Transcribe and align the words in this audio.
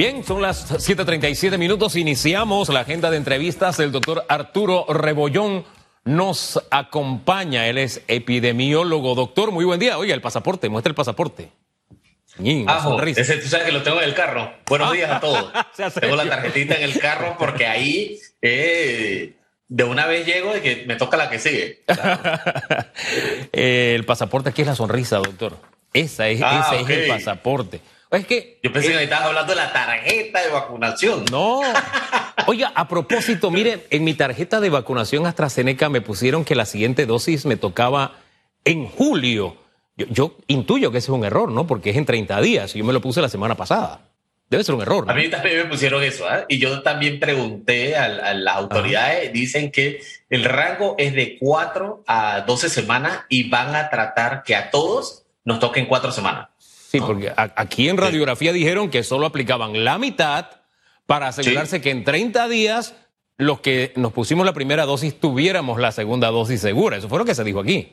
Bien, 0.00 0.24
son 0.24 0.40
las 0.40 0.66
7:37 0.70 1.58
minutos. 1.58 1.94
Iniciamos 1.94 2.70
la 2.70 2.80
agenda 2.80 3.10
de 3.10 3.18
entrevistas. 3.18 3.78
El 3.80 3.92
doctor 3.92 4.24
Arturo 4.30 4.86
Rebollón 4.88 5.66
nos 6.04 6.58
acompaña. 6.70 7.66
Él 7.66 7.76
es 7.76 8.00
epidemiólogo. 8.08 9.14
Doctor, 9.14 9.50
muy 9.50 9.66
buen 9.66 9.78
día. 9.78 9.98
Oiga, 9.98 10.14
el 10.14 10.22
pasaporte, 10.22 10.70
muestra 10.70 10.88
el 10.88 10.94
pasaporte. 10.94 11.50
Ajo, 12.66 13.02
ese 13.02 13.36
tú 13.36 13.48
sabes 13.48 13.66
que 13.66 13.72
lo 13.72 13.82
tengo 13.82 14.00
en 14.00 14.08
el 14.08 14.14
carro. 14.14 14.50
Buenos 14.66 14.90
días 14.92 15.10
a 15.10 15.20
todos. 15.20 15.52
tengo 16.00 16.16
la 16.16 16.26
tarjetita 16.26 16.76
en 16.76 16.84
el 16.84 16.98
carro 16.98 17.36
porque 17.38 17.66
ahí 17.66 18.18
eh, 18.40 19.34
de 19.68 19.84
una 19.84 20.06
vez 20.06 20.24
llego 20.24 20.56
y 20.56 20.60
que 20.60 20.84
me 20.86 20.96
toca 20.96 21.18
la 21.18 21.28
que 21.28 21.38
sigue. 21.38 21.82
el 23.52 24.06
pasaporte 24.06 24.48
aquí 24.48 24.62
es 24.62 24.68
la 24.68 24.76
sonrisa, 24.76 25.18
doctor. 25.18 25.58
Esa 25.92 26.26
es, 26.28 26.40
ah, 26.42 26.70
ese 26.72 26.80
es 26.84 26.88
el 26.88 27.06
pasaporte. 27.06 27.82
Es 28.10 28.26
que, 28.26 28.58
Yo 28.62 28.72
pensé 28.72 28.92
que 28.92 29.04
estabas 29.04 29.26
hablando 29.26 29.52
de 29.52 29.56
la 29.56 29.72
tarjeta 29.72 30.42
de 30.42 30.50
vacunación. 30.50 31.24
No. 31.30 31.60
Oiga, 32.46 32.72
a 32.74 32.88
propósito, 32.88 33.50
mire, 33.50 33.86
en 33.90 34.02
mi 34.02 34.14
tarjeta 34.14 34.60
de 34.60 34.68
vacunación 34.68 35.26
AstraZeneca 35.26 35.88
me 35.88 36.00
pusieron 36.00 36.44
que 36.44 36.56
la 36.56 36.64
siguiente 36.66 37.06
dosis 37.06 37.46
me 37.46 37.56
tocaba 37.56 38.16
en 38.64 38.86
julio. 38.86 39.56
Yo, 39.96 40.36
intuyo 40.48 40.90
que 40.90 40.98
ese 40.98 41.06
es 41.06 41.16
un 41.16 41.24
error, 41.24 41.52
¿no? 41.52 41.66
Porque 41.66 41.90
es 41.90 41.96
en 41.96 42.04
30 42.04 42.40
días. 42.40 42.74
Yo 42.74 42.84
me 42.84 42.92
lo 42.92 43.00
puse 43.00 43.20
la 43.20 43.28
semana 43.28 43.54
pasada. 43.54 44.00
Debe 44.48 44.64
ser 44.64 44.74
un 44.74 44.82
error. 44.82 45.06
¿no? 45.06 45.12
A 45.12 45.14
mí 45.14 45.28
también 45.28 45.58
me 45.58 45.64
pusieron 45.66 46.02
eso, 46.02 46.28
¿eh? 46.28 46.46
Y 46.48 46.58
yo 46.58 46.82
también 46.82 47.20
pregunté 47.20 47.96
a, 47.96 48.34
las 48.34 48.56
autoridades, 48.56 49.32
dicen 49.32 49.70
que 49.70 50.02
el 50.28 50.44
rango 50.44 50.96
es 50.98 51.14
de 51.14 51.36
4 51.38 52.02
a 52.08 52.40
12 52.40 52.68
semanas 52.68 53.20
y 53.28 53.48
van 53.48 53.76
a 53.76 53.88
tratar 53.88 54.42
que 54.42 54.56
a 54.56 54.70
todos 54.70 55.24
nos 55.44 55.60
toquen 55.60 55.86
4 55.86 56.10
semanas. 56.10 56.49
Sí, 56.90 56.98
porque 56.98 57.32
aquí 57.36 57.88
en 57.88 57.96
radiografía 57.96 58.52
dijeron 58.52 58.90
que 58.90 59.04
solo 59.04 59.26
aplicaban 59.26 59.84
la 59.84 59.96
mitad 59.96 60.46
para 61.06 61.28
asegurarse 61.28 61.80
que 61.80 61.90
en 61.90 62.02
30 62.02 62.48
días 62.48 62.96
los 63.36 63.60
que 63.60 63.92
nos 63.94 64.12
pusimos 64.12 64.44
la 64.44 64.52
primera 64.52 64.86
dosis 64.86 65.20
tuviéramos 65.20 65.78
la 65.78 65.92
segunda 65.92 66.28
dosis 66.28 66.60
segura. 66.60 66.96
Eso 66.96 67.08
fue 67.08 67.20
lo 67.20 67.24
que 67.24 67.36
se 67.36 67.44
dijo 67.44 67.60
aquí. 67.60 67.92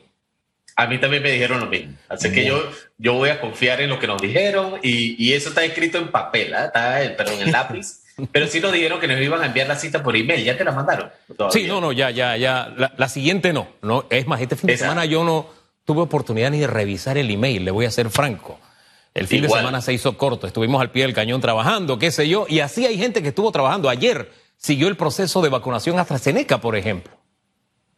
A 0.74 0.88
mí 0.88 0.98
también 0.98 1.22
me 1.22 1.30
dijeron 1.30 1.60
lo 1.60 1.66
mismo. 1.66 1.94
Así 2.08 2.32
que 2.32 2.44
yo, 2.44 2.60
yo 2.98 3.14
voy 3.14 3.30
a 3.30 3.40
confiar 3.40 3.80
en 3.80 3.90
lo 3.90 4.00
que 4.00 4.08
nos 4.08 4.20
dijeron 4.20 4.80
y, 4.82 5.32
eso 5.32 5.50
está 5.50 5.64
escrito 5.64 5.98
en 5.98 6.08
papel, 6.08 6.52
¿eh? 6.52 6.64
está, 6.66 7.00
perdón, 7.16 7.40
en 7.40 7.52
lápiz. 7.52 8.02
Pero 8.32 8.48
sí 8.48 8.58
nos 8.58 8.72
dijeron 8.72 8.98
que 8.98 9.06
nos 9.06 9.20
iban 9.20 9.40
a 9.42 9.46
enviar 9.46 9.68
la 9.68 9.76
cita 9.76 10.02
por 10.02 10.16
email. 10.16 10.42
¿Ya 10.42 10.56
te 10.58 10.64
la 10.64 10.72
mandaron? 10.72 11.08
Sí, 11.50 11.68
no, 11.68 11.80
no, 11.80 11.92
ya, 11.92 12.10
ya, 12.10 12.36
ya. 12.36 12.74
La, 12.96 13.08
siguiente 13.08 13.52
no, 13.52 13.68
no. 13.80 14.06
Es 14.10 14.26
más, 14.26 14.40
este 14.40 14.56
fin 14.56 14.66
de 14.66 14.76
semana 14.76 15.04
yo 15.04 15.22
no 15.22 15.46
tuve 15.84 16.02
oportunidad 16.02 16.50
ni 16.50 16.58
de 16.58 16.66
revisar 16.66 17.16
el 17.16 17.30
email, 17.30 17.64
le 17.64 17.70
voy 17.70 17.86
a 17.86 17.92
ser 17.92 18.10
franco. 18.10 18.58
El 19.18 19.26
fin 19.26 19.42
de 19.42 19.48
semana 19.48 19.80
se 19.80 19.92
hizo 19.92 20.16
corto, 20.16 20.46
estuvimos 20.46 20.80
al 20.80 20.90
pie 20.90 21.02
del 21.02 21.14
cañón 21.14 21.40
trabajando, 21.40 21.98
qué 21.98 22.10
sé 22.10 22.28
yo, 22.28 22.46
y 22.48 22.60
así 22.60 22.86
hay 22.86 22.96
gente 22.96 23.22
que 23.22 23.28
estuvo 23.28 23.50
trabajando. 23.50 23.88
Ayer 23.88 24.30
siguió 24.56 24.88
el 24.88 24.96
proceso 24.96 25.42
de 25.42 25.48
vacunación 25.48 25.98
AstraZeneca, 25.98 26.60
por 26.60 26.76
ejemplo. 26.76 27.12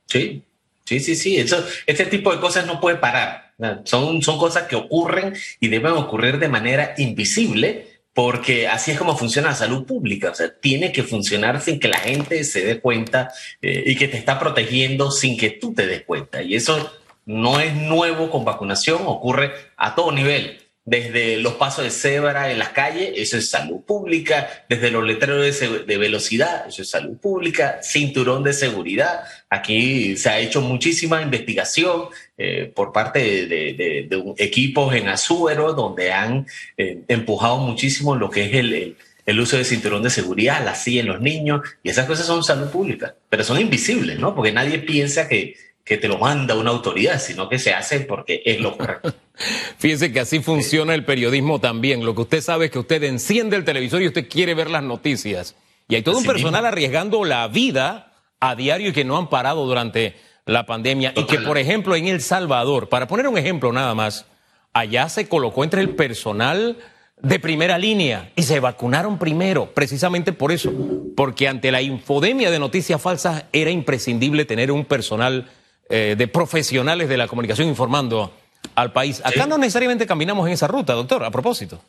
Sí, 0.06 0.42
sí, 0.84 1.00
sí, 1.00 1.14
sí. 1.14 1.36
Eso, 1.36 1.62
este 1.86 2.06
tipo 2.06 2.32
de 2.32 2.40
cosas 2.40 2.66
no 2.66 2.80
puede 2.80 2.96
parar. 2.96 3.52
Son, 3.84 4.22
son 4.22 4.38
cosas 4.38 4.64
que 4.64 4.76
ocurren 4.76 5.34
y 5.60 5.68
deben 5.68 5.92
ocurrir 5.92 6.38
de 6.38 6.48
manera 6.48 6.94
invisible 6.96 8.00
porque 8.14 8.66
así 8.66 8.90
es 8.90 8.98
como 8.98 9.16
funciona 9.16 9.50
la 9.50 9.54
salud 9.54 9.84
pública. 9.84 10.30
O 10.30 10.34
sea, 10.34 10.52
tiene 10.58 10.92
que 10.92 11.02
funcionar 11.02 11.60
sin 11.60 11.78
que 11.78 11.88
la 11.88 11.98
gente 11.98 12.42
se 12.44 12.64
dé 12.64 12.80
cuenta 12.80 13.32
eh, 13.60 13.84
y 13.86 13.96
que 13.96 14.08
te 14.08 14.16
está 14.16 14.38
protegiendo 14.38 15.10
sin 15.10 15.36
que 15.36 15.50
tú 15.50 15.74
te 15.74 15.86
des 15.86 16.02
cuenta. 16.02 16.42
Y 16.42 16.54
eso 16.54 16.90
no 17.26 17.60
es 17.60 17.74
nuevo 17.74 18.30
con 18.30 18.44
vacunación, 18.44 19.02
ocurre 19.04 19.52
a 19.76 19.94
todo 19.94 20.10
nivel 20.10 20.58
desde 20.90 21.36
los 21.36 21.54
pasos 21.54 21.84
de 21.84 21.90
cebra 21.90 22.50
en 22.50 22.58
las 22.58 22.70
calles, 22.70 23.12
eso 23.14 23.36
es 23.36 23.48
salud 23.48 23.80
pública, 23.82 24.64
desde 24.68 24.90
los 24.90 25.04
letreros 25.04 25.60
de, 25.86 25.98
velocidad, 25.98 26.66
eso 26.66 26.82
es 26.82 26.90
salud 26.90 27.16
pública, 27.16 27.78
cinturón 27.80 28.42
de 28.42 28.52
seguridad. 28.52 29.20
Aquí 29.48 30.16
se 30.16 30.30
ha 30.30 30.40
hecho 30.40 30.60
muchísima 30.60 31.22
investigación 31.22 32.06
eh, 32.36 32.72
por 32.74 32.92
parte 32.92 33.20
de, 33.46 34.34
equipos 34.38 34.92
en 34.96 35.06
Azuero, 35.06 35.74
donde 35.74 36.10
han 36.10 36.48
eh, 36.76 37.02
empujado 37.06 37.58
muchísimo 37.58 38.16
lo 38.16 38.28
que 38.28 38.46
es 38.46 38.54
el, 38.54 38.96
el, 39.26 39.40
uso 39.40 39.56
de 39.56 39.64
cinturón 39.64 40.02
de 40.02 40.10
seguridad, 40.10 40.64
la 40.64 40.74
silla 40.74 41.02
en 41.02 41.06
los 41.06 41.20
niños, 41.20 41.60
y 41.84 41.90
esas 41.90 42.06
cosas 42.06 42.26
son 42.26 42.42
salud 42.42 42.68
pública, 42.68 43.14
pero 43.28 43.44
son 43.44 43.60
invisibles, 43.60 44.18
¿no? 44.18 44.34
Porque 44.34 44.50
nadie 44.50 44.80
piensa 44.80 45.28
que 45.28 45.54
que 45.84 45.96
te 45.96 46.08
lo 46.08 46.18
manda 46.18 46.54
una 46.54 46.70
autoridad, 46.70 47.20
sino 47.20 47.48
que 47.48 47.58
se 47.58 47.72
hace 47.72 48.00
porque 48.00 48.42
es 48.44 48.60
lo 48.60 48.76
correcto. 48.76 49.12
Fíjense 49.78 50.12
que 50.12 50.20
así 50.20 50.40
funciona 50.40 50.94
el 50.94 51.04
periodismo 51.04 51.60
también. 51.60 52.04
Lo 52.04 52.14
que 52.14 52.22
usted 52.22 52.40
sabe 52.40 52.66
es 52.66 52.70
que 52.70 52.78
usted 52.78 53.02
enciende 53.02 53.56
el 53.56 53.64
televisor 53.64 54.02
y 54.02 54.08
usted 54.08 54.28
quiere 54.28 54.54
ver 54.54 54.70
las 54.70 54.82
noticias. 54.82 55.56
Y 55.88 55.96
hay 55.96 56.02
todo 56.02 56.18
un 56.18 56.24
personal 56.24 56.64
arriesgando 56.66 57.24
la 57.24 57.48
vida 57.48 58.12
a 58.38 58.54
diario 58.54 58.90
y 58.90 58.92
que 58.92 59.04
no 59.04 59.18
han 59.18 59.28
parado 59.28 59.66
durante 59.66 60.16
la 60.46 60.66
pandemia. 60.66 61.12
Y 61.16 61.24
que, 61.24 61.38
por 61.38 61.58
ejemplo, 61.58 61.96
en 61.96 62.06
El 62.06 62.20
Salvador, 62.20 62.88
para 62.88 63.06
poner 63.08 63.26
un 63.26 63.38
ejemplo 63.38 63.72
nada 63.72 63.94
más, 63.94 64.26
allá 64.72 65.08
se 65.08 65.28
colocó 65.28 65.64
entre 65.64 65.80
el 65.80 65.90
personal 65.90 66.76
de 67.22 67.38
primera 67.38 67.78
línea 67.78 68.32
y 68.36 68.44
se 68.44 68.60
vacunaron 68.60 69.18
primero, 69.18 69.72
precisamente 69.74 70.32
por 70.32 70.52
eso, 70.52 70.72
porque 71.16 71.48
ante 71.48 71.70
la 71.70 71.82
infodemia 71.82 72.50
de 72.50 72.58
noticias 72.58 73.00
falsas 73.00 73.44
era 73.52 73.70
imprescindible 73.70 74.44
tener 74.44 74.70
un 74.72 74.84
personal 74.84 75.50
eh, 75.90 76.14
de 76.16 76.28
profesionales 76.28 77.08
de 77.08 77.16
la 77.16 77.28
comunicación 77.28 77.68
informando 77.68 78.32
al 78.74 78.92
país. 78.92 79.20
Acá 79.24 79.46
no 79.46 79.58
necesariamente 79.58 80.06
caminamos 80.06 80.46
en 80.46 80.54
esa 80.54 80.66
ruta, 80.66 80.92
doctor, 80.94 81.24
a 81.24 81.30
propósito. 81.30 81.82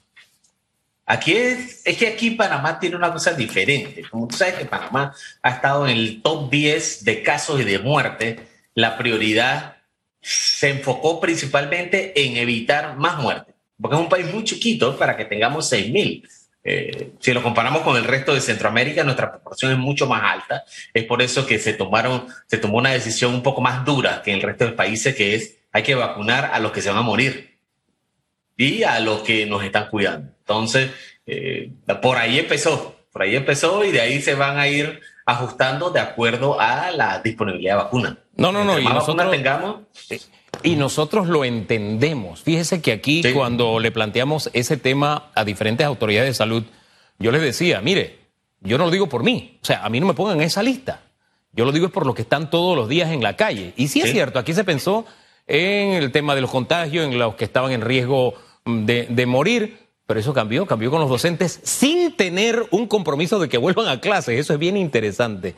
Aquí 1.05 1.33
es, 1.33 1.81
es 1.85 1.97
que 1.97 2.07
aquí 2.07 2.31
Panamá 2.31 2.79
tiene 2.79 2.95
una 2.95 3.11
cosa 3.13 3.33
diferente. 3.33 4.03
Como 4.09 4.27
tú 4.27 4.37
sabes 4.37 4.55
que 4.55 4.65
Panamá 4.65 5.13
ha 5.41 5.49
estado 5.49 5.87
en 5.87 5.97
el 5.97 6.21
top 6.21 6.49
10 6.49 7.03
de 7.05 7.21
casos 7.23 7.61
y 7.61 7.63
de 7.63 7.79
muerte, 7.79 8.47
la 8.73 8.97
prioridad 8.97 9.77
se 10.21 10.69
enfocó 10.69 11.19
principalmente 11.19 12.13
en 12.25 12.37
evitar 12.37 12.97
más 12.97 13.17
muertes, 13.17 13.55
porque 13.79 13.95
es 13.95 14.01
un 14.01 14.09
país 14.09 14.33
muy 14.33 14.43
chiquito 14.43 14.97
para 14.97 15.17
que 15.17 15.25
tengamos 15.25 15.71
6.000 15.71 15.91
mil 15.91 16.29
eh, 16.63 17.13
si 17.19 17.33
lo 17.33 17.41
comparamos 17.41 17.81
con 17.81 17.97
el 17.97 18.03
resto 18.03 18.33
de 18.33 18.41
Centroamérica, 18.41 19.03
nuestra 19.03 19.31
proporción 19.31 19.71
es 19.71 19.77
mucho 19.77 20.07
más 20.07 20.23
alta. 20.23 20.63
Es 20.93 21.05
por 21.05 21.21
eso 21.21 21.45
que 21.45 21.59
se 21.59 21.73
tomaron, 21.73 22.27
se 22.47 22.57
tomó 22.57 22.77
una 22.77 22.91
decisión 22.91 23.33
un 23.33 23.43
poco 23.43 23.61
más 23.61 23.83
dura 23.85 24.21
que 24.21 24.31
en 24.31 24.37
el 24.37 24.43
resto 24.43 24.65
de 24.65 24.71
países, 24.73 25.15
que 25.15 25.35
es 25.35 25.57
hay 25.71 25.83
que 25.83 25.95
vacunar 25.95 26.51
a 26.53 26.59
los 26.59 26.71
que 26.71 26.81
se 26.81 26.89
van 26.89 26.99
a 26.99 27.03
morir 27.03 27.57
y 28.57 28.83
a 28.83 28.99
los 28.99 29.21
que 29.21 29.45
nos 29.45 29.63
están 29.63 29.89
cuidando. 29.89 30.33
Entonces, 30.39 30.91
eh, 31.25 31.71
por 32.01 32.17
ahí 32.17 32.39
empezó, 32.39 32.95
por 33.11 33.23
ahí 33.23 33.35
empezó 33.35 33.83
y 33.83 33.91
de 33.91 34.01
ahí 34.01 34.21
se 34.21 34.35
van 34.35 34.59
a 34.59 34.67
ir 34.67 35.01
ajustando 35.25 35.89
de 35.89 35.99
acuerdo 35.99 36.59
a 36.59 36.91
la 36.91 37.19
disponibilidad 37.21 37.77
de 37.77 37.83
vacuna. 37.83 38.17
No, 38.35 38.51
no, 38.51 38.63
no. 38.63 38.79
y 38.79 38.83
nosotros 38.83 39.31
tengamos. 39.31 39.81
Y 40.63 40.75
nosotros 40.75 41.27
lo 41.27 41.43
entendemos. 41.43 42.41
Fíjese 42.43 42.81
que 42.81 42.91
aquí 42.91 43.23
cuando 43.33 43.79
le 43.79 43.91
planteamos 43.91 44.49
ese 44.53 44.77
tema 44.77 45.31
a 45.33 45.43
diferentes 45.43 45.85
autoridades 45.87 46.29
de 46.29 46.33
salud, 46.33 46.63
yo 47.19 47.31
les 47.31 47.41
decía, 47.41 47.81
mire, 47.81 48.19
yo 48.61 48.77
no 48.77 48.85
lo 48.85 48.91
digo 48.91 49.09
por 49.09 49.23
mí, 49.23 49.57
o 49.61 49.65
sea, 49.65 49.83
a 49.83 49.89
mí 49.89 49.99
no 49.99 50.05
me 50.05 50.13
pongan 50.13 50.37
en 50.37 50.43
esa 50.43 50.61
lista. 50.61 51.01
Yo 51.53 51.65
lo 51.65 51.71
digo 51.71 51.87
es 51.87 51.91
por 51.91 52.05
los 52.05 52.15
que 52.15 52.21
están 52.21 52.49
todos 52.49 52.77
los 52.77 52.87
días 52.87 53.11
en 53.11 53.23
la 53.23 53.35
calle. 53.35 53.73
Y 53.75 53.87
sí 53.87 54.01
es 54.01 54.11
cierto, 54.11 54.39
aquí 54.39 54.53
se 54.53 54.63
pensó 54.63 55.05
en 55.47 55.93
el 55.93 56.11
tema 56.11 56.35
de 56.35 56.41
los 56.41 56.51
contagios, 56.51 57.05
en 57.05 57.17
los 57.17 57.35
que 57.35 57.43
estaban 57.43 57.71
en 57.71 57.81
riesgo 57.81 58.35
mm, 58.65 58.85
de, 58.85 59.07
de 59.09 59.25
morir, 59.25 59.79
pero 60.05 60.19
eso 60.19 60.33
cambió, 60.33 60.65
cambió 60.65 60.91
con 60.91 61.01
los 61.01 61.09
docentes 61.09 61.59
sin 61.63 62.15
tener 62.15 62.67
un 62.71 62.87
compromiso 62.87 63.39
de 63.39 63.49
que 63.49 63.57
vuelvan 63.57 63.87
a 63.87 63.99
clases. 63.99 64.39
Eso 64.39 64.53
es 64.53 64.59
bien 64.59 64.77
interesante. 64.77 65.55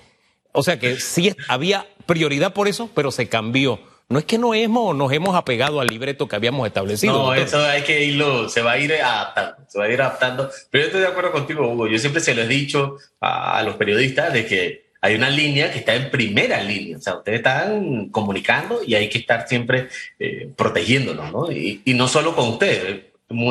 O 0.52 0.64
sea 0.64 0.80
que 0.80 1.00
sí 1.00 1.36
había 1.48 1.88
prioridad 2.06 2.54
por 2.54 2.68
eso, 2.68 2.90
pero 2.94 3.12
se 3.12 3.28
cambió 3.28 3.80
no 4.10 4.20
es 4.20 4.26
que 4.26 4.38
no 4.38 4.54
hemos, 4.54 4.96
nos 4.96 5.12
hemos 5.12 5.36
apegado 5.36 5.80
al 5.82 5.88
libreto 5.88 6.28
que 6.28 6.36
habíamos 6.36 6.68
establecido. 6.68 7.14
No, 7.14 7.34
eso 7.34 7.64
hay 7.66 7.82
que 7.82 8.04
irlo, 8.06 8.50
se 8.50 8.62
va 8.62 8.74
a 8.74 8.78
ir 8.78 8.94
adaptando, 8.94 9.58
se 9.68 9.80
va 9.80 9.86
a 9.86 9.90
ir 9.90 10.02
adaptando. 10.02 10.52
Pero 10.70 10.84
yo 10.84 10.88
estoy 10.88 11.02
de 11.02 11.08
acuerdo 11.08 11.32
contigo, 11.32 11.68
Hugo. 11.68 11.88
Yo 11.88 11.98
siempre 11.98 12.22
se 12.22 12.36
lo 12.36 12.44
he 12.44 12.48
dicho 12.48 12.98
a, 13.22 13.64
los 13.64 13.76
periodistas 13.76 14.32
de 14.34 14.46
que 14.46 14.84
hay 15.02 15.16
una 15.16 15.30
línea 15.30 15.72
que 15.72 15.80
está 15.80 15.96
en 15.96 16.12
primera 16.12 16.62
línea. 16.62 16.98
O 16.98 17.02
sea, 17.02 17.16
ustedes 17.16 17.40
están 17.40 18.10
comunicando 18.10 18.82
y 18.86 18.96
hay 18.96 19.10
que 19.10 19.18
estar 19.18 19.48
siempre 19.48 19.88
eh, 20.20 20.50
protegiéndonos, 20.56 21.32
¿no? 21.32 21.52
Y, 21.52 21.82
no 21.88 22.08
solo 22.08 22.36
con 22.36 22.50
ustedes. 22.50 23.06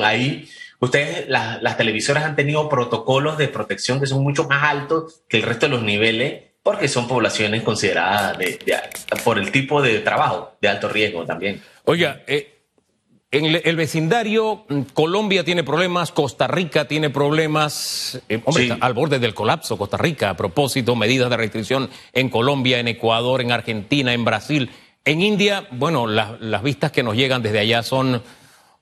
Ahí, 0.04 0.48
ustedes, 0.78 1.28
las 1.28 1.76
televisoras 1.76 2.24
han 2.24 2.36
tenido 2.36 2.68
protocolos 2.68 3.36
de 3.36 3.48
protección 3.48 3.98
que 3.98 4.06
son 4.06 4.22
mucho 4.22 4.44
más 4.44 4.62
altos 4.62 5.22
que 5.28 5.38
el 5.38 5.42
resto 5.42 5.66
de 5.66 5.72
los 5.72 5.82
niveles 5.82 6.51
porque 6.62 6.88
son 6.88 7.08
poblaciones 7.08 7.62
consideradas 7.62 8.38
por 9.24 9.38
el 9.38 9.50
tipo 9.50 9.82
de 9.82 10.00
trabajo 10.00 10.52
de 10.60 10.68
alto 10.68 10.88
riesgo 10.88 11.24
también. 11.24 11.60
Oiga, 11.84 12.22
eh, 12.26 12.60
en 13.30 13.46
el 13.46 13.76
vecindario, 13.76 14.64
mm, 14.68 14.80
Colombia 14.92 15.42
tiene 15.42 15.64
problemas, 15.64 16.12
Costa 16.12 16.46
Rica 16.46 16.86
tiene 16.86 17.10
problemas, 17.10 18.20
eh, 18.28 18.40
hombre, 18.44 18.76
al 18.78 18.92
borde 18.92 19.18
del 19.18 19.34
colapso, 19.34 19.78
Costa 19.78 19.96
Rica, 19.96 20.30
a 20.30 20.36
propósito, 20.36 20.94
medidas 20.94 21.30
de 21.30 21.36
restricción 21.36 21.90
en 22.12 22.28
Colombia, 22.28 22.78
en 22.78 22.88
Ecuador, 22.88 23.40
en 23.40 23.50
Argentina, 23.50 24.12
en 24.12 24.24
Brasil. 24.24 24.70
En 25.04 25.22
India, 25.22 25.66
bueno, 25.72 26.06
las 26.06 26.62
vistas 26.62 26.92
que 26.92 27.02
nos 27.02 27.16
llegan 27.16 27.42
desde 27.42 27.58
allá 27.58 27.82
son, 27.82 28.22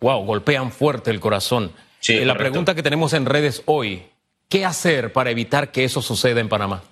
wow, 0.00 0.22
golpean 0.24 0.72
fuerte 0.72 1.10
el 1.10 1.20
corazón. 1.20 1.72
Eh, 2.08 2.24
la 2.26 2.36
pregunta 2.36 2.74
que 2.74 2.82
tenemos 2.82 3.12
en 3.14 3.24
redes 3.24 3.62
hoy, 3.66 4.02
¿Qué 4.50 4.64
hacer 4.64 5.12
para 5.12 5.30
evitar 5.30 5.70
que 5.70 5.84
eso 5.84 6.02
suceda 6.02 6.40
en 6.40 6.48
Panamá? 6.48 6.82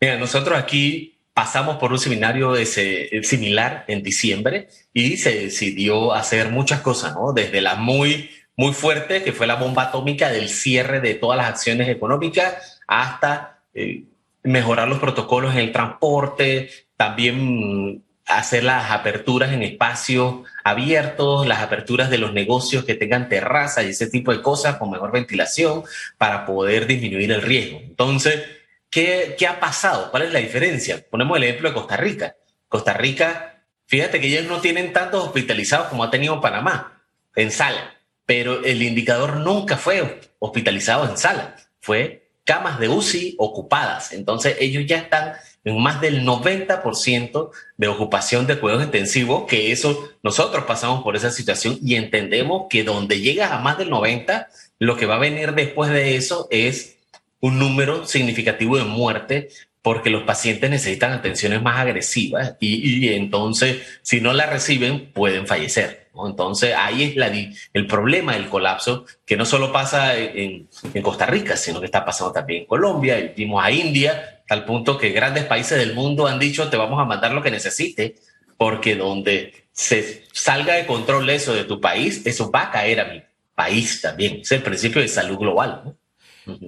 Mira, 0.00 0.16
nosotros 0.16 0.58
aquí 0.58 1.18
pasamos 1.34 1.76
por 1.76 1.92
un 1.92 1.98
seminario 1.98 2.56
ese, 2.56 3.22
similar 3.22 3.84
en 3.86 4.02
diciembre 4.02 4.68
y 4.94 5.18
se 5.18 5.42
decidió 5.42 6.14
hacer 6.14 6.48
muchas 6.48 6.80
cosas, 6.80 7.14
¿no? 7.14 7.34
Desde 7.34 7.60
la 7.60 7.74
muy, 7.74 8.30
muy 8.56 8.72
fuerte, 8.72 9.22
que 9.22 9.32
fue 9.32 9.46
la 9.46 9.56
bomba 9.56 9.84
atómica 9.84 10.30
del 10.30 10.48
cierre 10.48 11.00
de 11.00 11.14
todas 11.14 11.36
las 11.36 11.48
acciones 11.48 11.88
económicas, 11.88 12.80
hasta 12.86 13.62
eh, 13.74 14.04
mejorar 14.42 14.88
los 14.88 15.00
protocolos 15.00 15.52
en 15.52 15.60
el 15.60 15.72
transporte, 15.72 16.70
también 16.96 18.02
hacer 18.26 18.64
las 18.64 18.90
aperturas 18.90 19.52
en 19.52 19.62
espacios 19.62 20.46
abiertos, 20.64 21.46
las 21.46 21.60
aperturas 21.60 22.08
de 22.08 22.18
los 22.18 22.32
negocios 22.32 22.84
que 22.84 22.94
tengan 22.94 23.28
terraza 23.28 23.82
y 23.82 23.90
ese 23.90 24.08
tipo 24.08 24.32
de 24.32 24.40
cosas 24.40 24.76
con 24.76 24.90
mejor 24.90 25.12
ventilación 25.12 25.82
para 26.16 26.46
poder 26.46 26.86
disminuir 26.86 27.32
el 27.32 27.42
riesgo. 27.42 27.80
Entonces, 27.82 28.42
¿qué, 28.90 29.36
qué 29.38 29.46
ha 29.46 29.60
pasado? 29.60 30.10
¿Cuál 30.10 30.24
es 30.24 30.32
la 30.32 30.40
diferencia? 30.40 31.04
Ponemos 31.08 31.36
el 31.36 31.44
ejemplo 31.44 31.68
de 31.68 31.74
Costa 31.74 31.96
Rica. 31.96 32.36
Costa 32.68 32.92
Rica, 32.92 33.64
fíjate 33.86 34.20
que 34.20 34.26
ellos 34.26 34.46
no 34.46 34.60
tienen 34.60 34.92
tantos 34.92 35.24
hospitalizados 35.24 35.88
como 35.88 36.04
ha 36.04 36.10
tenido 36.10 36.40
Panamá 36.40 37.02
en 37.34 37.50
sala, 37.50 37.96
pero 38.26 38.64
el 38.64 38.82
indicador 38.82 39.36
nunca 39.36 39.76
fue 39.76 40.20
hospitalizado 40.38 41.08
en 41.08 41.16
sala, 41.16 41.56
fue 41.80 42.30
camas 42.44 42.78
de 42.80 42.88
UCI 42.88 43.36
ocupadas. 43.38 44.12
Entonces, 44.12 44.56
ellos 44.60 44.84
ya 44.86 44.98
están 44.98 45.34
en 45.64 45.80
más 45.80 46.00
del 46.00 46.24
90% 46.24 47.50
de 47.76 47.88
ocupación 47.88 48.46
de 48.46 48.58
cuidados 48.58 48.84
intensivos, 48.84 49.44
que 49.46 49.72
eso 49.72 50.10
nosotros 50.22 50.64
pasamos 50.64 51.02
por 51.02 51.16
esa 51.16 51.30
situación 51.30 51.78
y 51.82 51.96
entendemos 51.96 52.66
que 52.70 52.82
donde 52.82 53.20
llegas 53.20 53.52
a 53.52 53.58
más 53.58 53.78
del 53.78 53.90
90, 53.90 54.48
lo 54.78 54.96
que 54.96 55.06
va 55.06 55.16
a 55.16 55.18
venir 55.18 55.54
después 55.54 55.90
de 55.90 56.16
eso 56.16 56.48
es 56.50 56.96
un 57.40 57.58
número 57.58 58.06
significativo 58.06 58.76
de 58.76 58.84
muerte 58.84 59.48
porque 59.82 60.10
los 60.10 60.24
pacientes 60.24 60.68
necesitan 60.68 61.12
atenciones 61.12 61.62
más 61.62 61.78
agresivas 61.78 62.56
y, 62.60 63.08
entonces 63.14 63.78
si 64.02 64.20
no 64.20 64.32
la 64.32 64.46
reciben 64.46 65.10
pueden 65.12 65.46
fallecer. 65.46 66.08
Entonces 66.26 66.74
ahí 66.76 67.04
es 67.04 67.16
la, 67.16 67.32
el 67.72 67.86
problema 67.86 68.34
del 68.34 68.48
colapso 68.48 69.06
que 69.24 69.36
no 69.36 69.46
solo 69.46 69.72
pasa 69.72 70.18
en, 70.18 70.68
en, 70.92 71.02
Costa 71.02 71.24
Rica, 71.24 71.56
sino 71.56 71.80
que 71.80 71.86
está 71.86 72.04
pasando 72.04 72.32
también 72.32 72.62
en 72.62 72.66
Colombia, 72.66 73.32
vimos 73.34 73.64
a 73.64 73.70
India, 73.70 74.42
tal 74.46 74.64
punto 74.64 74.98
que 74.98 75.10
grandes 75.10 75.44
países 75.44 75.78
del 75.78 75.94
mundo 75.94 76.26
han 76.26 76.38
dicho 76.38 76.68
te 76.68 76.76
vamos 76.76 77.00
a 77.00 77.04
mandar 77.04 77.32
lo 77.32 77.42
que 77.42 77.50
necesite, 77.50 78.16
porque 78.58 78.96
donde 78.96 79.54
se 79.72 80.24
salga 80.32 80.74
de 80.74 80.84
control 80.84 81.30
eso 81.30 81.54
de 81.54 81.64
tu 81.64 81.80
país, 81.80 82.26
eso 82.26 82.50
va 82.50 82.64
a 82.64 82.70
caer 82.70 83.00
a 83.00 83.04
mi 83.06 83.22
país 83.54 84.02
también. 84.02 84.40
Es 84.42 84.52
el 84.52 84.62
principio 84.62 85.00
de 85.00 85.08
salud 85.08 85.38
global. 85.38 85.96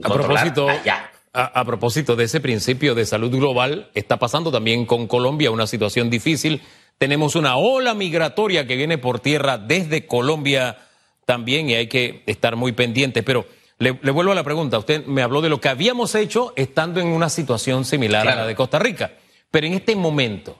A 0.03 0.09
propósito, 0.13 0.67
a, 1.33 1.65
propósito 1.65 2.17
de 2.17 2.25
ese 2.25 2.41
principio 2.41 2.95
de 2.95 3.07
salud 3.07 3.31
global, 3.31 3.91
está 3.95 4.19
pasando 4.19 4.51
también 4.51 4.87
con 4.87 5.07
Colombia 5.07 5.51
una 5.51 5.67
situación 5.67 6.11
difícil. 6.11 6.63
Tenemos 6.99 7.35
una 7.35 7.57
ola 7.57 7.95
migratoria 7.95 8.67
que 8.67 8.77
viene 8.77 8.99
por 8.99 9.21
tierra 9.21 9.59
desde 9.59 10.07
Colombia 10.07 10.79
también 11.25 11.71
y 11.71 11.75
hay 11.75 11.87
que 11.87 12.23
estar 12.27 12.57
muy 12.57 12.73
pendientes. 12.73 13.25
Pero 13.25 13.47
le, 13.79 13.91
vuelvo 13.93 14.33
a 14.33 14.35
la 14.35 14.45
pregunta. 14.45 14.79
Usted 14.79 15.07
me 15.07 15.23
habló 15.23 15.41
de 15.41 15.49
lo 15.49 15.61
que 15.61 15.69
habíamos 15.69 16.15
hecho 16.15 16.53
estando 16.57 17.01
en 17.01 17.09
una 17.09 17.29
situación 17.29 17.85
similar 17.85 18.29
a 18.29 18.37
la 18.37 18.47
de 18.47 18.55
Costa 18.55 18.79
Rica. 18.79 19.13
Pero 19.51 19.67
en 19.67 19.73
este 19.75 19.97
momento, 19.97 20.57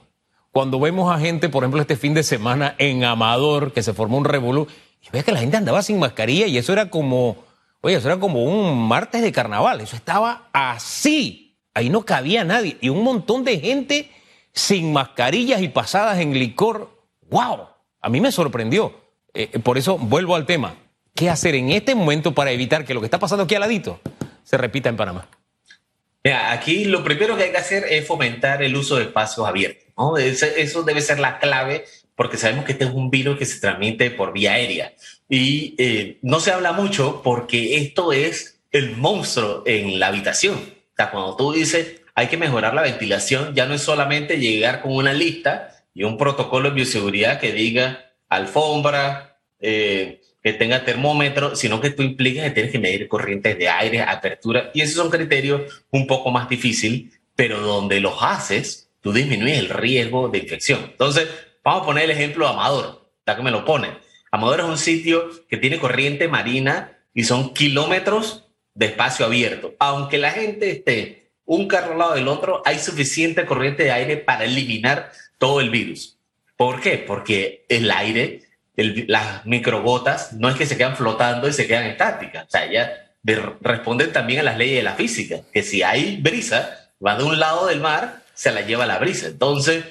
cuando 0.51 0.79
vemos 0.79 1.13
a 1.13 1.19
gente, 1.19 1.49
por 1.49 1.63
ejemplo, 1.63 1.81
este 1.81 1.95
fin 1.95 2.13
de 2.13 2.23
semana 2.23 2.75
en 2.77 3.03
Amador, 3.03 3.71
que 3.71 3.81
se 3.81 3.93
formó 3.93 4.17
un 4.17 4.25
revolú, 4.25 4.67
y 5.01 5.09
ve 5.11 5.23
que 5.23 5.31
la 5.31 5.39
gente 5.39 5.57
andaba 5.57 5.81
sin 5.81 5.99
mascarilla 5.99 6.47
y 6.47 6.57
eso 6.57 6.73
era 6.73 6.89
como 6.89 7.37
Oye, 7.85 7.97
eso 7.97 8.07
era 8.07 8.17
como 8.17 8.45
un 8.45 8.87
martes 8.87 9.21
de 9.21 9.33
carnaval, 9.33 9.81
eso 9.81 9.97
estaba 9.97 10.47
así. 10.53 11.59
Ahí 11.73 11.89
no 11.89 12.05
cabía 12.05 12.45
nadie. 12.45 12.77
Y 12.79 12.87
un 12.87 13.03
montón 13.03 13.43
de 13.43 13.59
gente 13.59 14.09
sin 14.53 14.93
mascarillas 14.93 15.61
y 15.61 15.67
pasadas 15.67 16.19
en 16.19 16.33
licor. 16.33 16.97
¡Wow! 17.29 17.67
A 17.99 18.07
mí 18.07 18.21
me 18.21 18.31
sorprendió. 18.31 18.95
Eh, 19.33 19.49
eh, 19.51 19.59
por 19.59 19.77
eso 19.77 19.97
vuelvo 19.97 20.37
al 20.37 20.45
tema. 20.45 20.75
¿Qué 21.13 21.29
hacer 21.29 21.55
en 21.55 21.71
este 21.71 21.93
momento 21.93 22.33
para 22.33 22.51
evitar 22.51 22.85
que 22.85 22.93
lo 22.93 23.01
que 23.01 23.07
está 23.07 23.19
pasando 23.19 23.43
aquí 23.43 23.55
al 23.55 23.61
ladito 23.61 23.99
se 24.45 24.57
repita 24.57 24.87
en 24.87 24.95
Panamá? 24.95 25.27
Mira, 26.23 26.53
aquí 26.53 26.85
lo 26.85 27.03
primero 27.03 27.35
que 27.35 27.43
hay 27.43 27.51
que 27.51 27.57
hacer 27.57 27.83
es 27.89 28.07
fomentar 28.07 28.63
el 28.63 28.77
uso 28.77 28.95
de 28.95 29.03
espacios 29.03 29.45
abiertos. 29.45 29.83
Eso 30.21 30.83
debe 30.83 31.01
ser 31.01 31.19
la 31.19 31.37
clave 31.37 31.83
porque 32.15 32.37
sabemos 32.37 32.65
que 32.65 32.73
este 32.73 32.85
es 32.85 32.91
un 32.91 33.09
virus 33.09 33.37
que 33.37 33.45
se 33.45 33.59
transmite 33.59 34.11
por 34.11 34.33
vía 34.33 34.53
aérea. 34.53 34.93
Y 35.29 35.75
eh, 35.77 36.17
no 36.21 36.39
se 36.39 36.51
habla 36.51 36.73
mucho 36.73 37.21
porque 37.23 37.77
esto 37.77 38.13
es 38.13 38.61
el 38.71 38.95
monstruo 38.97 39.63
en 39.65 39.99
la 39.99 40.07
habitación. 40.07 40.55
O 40.55 40.95
sea, 40.95 41.11
cuando 41.11 41.35
tú 41.35 41.53
dices 41.53 42.01
hay 42.15 42.27
que 42.27 42.37
mejorar 42.37 42.73
la 42.73 42.83
ventilación, 42.83 43.55
ya 43.55 43.65
no 43.65 43.73
es 43.73 43.81
solamente 43.81 44.37
llegar 44.37 44.81
con 44.81 44.93
una 44.93 45.13
lista 45.13 45.69
y 45.93 46.03
un 46.03 46.17
protocolo 46.17 46.69
de 46.69 46.75
bioseguridad 46.75 47.39
que 47.39 47.51
diga 47.51 48.11
alfombra, 48.29 49.39
eh, 49.59 50.21
que 50.43 50.53
tenga 50.53 50.83
termómetro, 50.83 51.55
sino 51.55 51.79
que 51.79 51.89
tú 51.89 52.03
impliques 52.03 52.43
que 52.43 52.51
tienes 52.51 52.71
que 52.71 52.79
medir 52.79 53.07
corrientes 53.07 53.57
de 53.57 53.69
aire, 53.69 54.01
apertura, 54.01 54.71
y 54.73 54.81
esos 54.81 54.95
son 54.95 55.09
criterios 55.09 55.83
un 55.89 56.05
poco 56.05 56.31
más 56.31 56.49
difíciles, 56.49 57.13
pero 57.35 57.61
donde 57.61 57.99
los 57.99 58.15
haces, 58.21 58.89
tú 59.01 59.13
disminuyes 59.13 59.59
el 59.59 59.69
riesgo 59.69 60.27
de 60.29 60.39
infección. 60.39 60.81
Entonces, 60.83 61.27
vamos 61.63 61.83
a 61.83 61.85
poner 61.85 62.05
el 62.05 62.11
ejemplo 62.11 62.45
de 62.45 62.53
Amador, 62.53 63.09
ya 63.25 63.35
que 63.35 63.41
me 63.41 63.51
lo 63.51 63.65
ponen. 63.65 63.97
Amador 64.31 64.61
es 64.61 64.65
un 64.65 64.77
sitio 64.77 65.29
que 65.47 65.57
tiene 65.57 65.79
corriente 65.79 66.27
marina 66.27 66.97
y 67.13 67.23
son 67.23 67.53
kilómetros 67.53 68.45
de 68.73 68.87
espacio 68.87 69.25
abierto. 69.25 69.75
Aunque 69.79 70.17
la 70.17 70.31
gente 70.31 70.71
esté 70.71 71.31
un 71.45 71.67
carro 71.67 71.93
al 71.93 71.99
lado 71.99 72.13
del 72.15 72.27
otro, 72.27 72.61
hay 72.65 72.79
suficiente 72.79 73.45
corriente 73.45 73.83
de 73.83 73.91
aire 73.91 74.17
para 74.17 74.45
eliminar 74.45 75.11
todo 75.37 75.61
el 75.61 75.69
virus. 75.69 76.17
¿Por 76.57 76.81
qué? 76.81 76.97
Porque 76.97 77.65
el 77.69 77.91
aire, 77.91 78.43
las 78.75 79.45
microgotas, 79.45 80.33
no 80.33 80.49
es 80.49 80.55
que 80.55 80.65
se 80.65 80.77
quedan 80.77 80.95
flotando 80.95 81.47
y 81.47 81.53
se 81.53 81.67
quedan 81.67 81.85
estáticas. 81.85 82.47
O 82.47 82.49
sea, 82.49 82.71
ya 82.71 82.91
responden 83.61 84.11
también 84.11 84.39
a 84.39 84.43
las 84.43 84.57
leyes 84.57 84.77
de 84.77 84.83
la 84.83 84.95
física, 84.95 85.41
que 85.51 85.63
si 85.63 85.83
hay 85.83 86.17
brisa, 86.17 86.91
va 87.05 87.17
de 87.17 87.23
un 87.23 87.39
lado 87.39 87.67
del 87.67 87.81
mar, 87.81 88.23
se 88.33 88.51
la 88.51 88.61
lleva 88.61 88.85
la 88.85 88.99
brisa. 88.99 89.27
Entonces, 89.27 89.83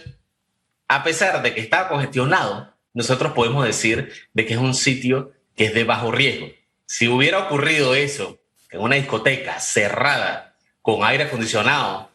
a 0.95 1.03
pesar 1.03 1.43
de 1.43 1.55
que 1.55 1.61
está 1.61 1.89
congestionado, 1.89 2.71
nosotros 2.93 3.33
podemos 3.33 3.65
decir 3.65 4.13
de 4.35 4.45
que 4.45 4.53
es 4.53 4.61
un 4.61 4.75
sitio 4.75 5.33
que 5.57 5.65
es 5.65 5.75
de 5.75 5.85
bajo 5.85 6.13
riesgo. 6.13 6.49
Si 6.85 7.09
hubiera 7.09 7.39
ocurrido 7.39 7.95
eso 7.95 8.39
en 8.71 8.81
una 8.81 8.97
discoteca 8.97 9.59
cerrada 9.59 10.55
con 10.83 11.03
aire 11.03 11.25
acondicionado, 11.25 12.11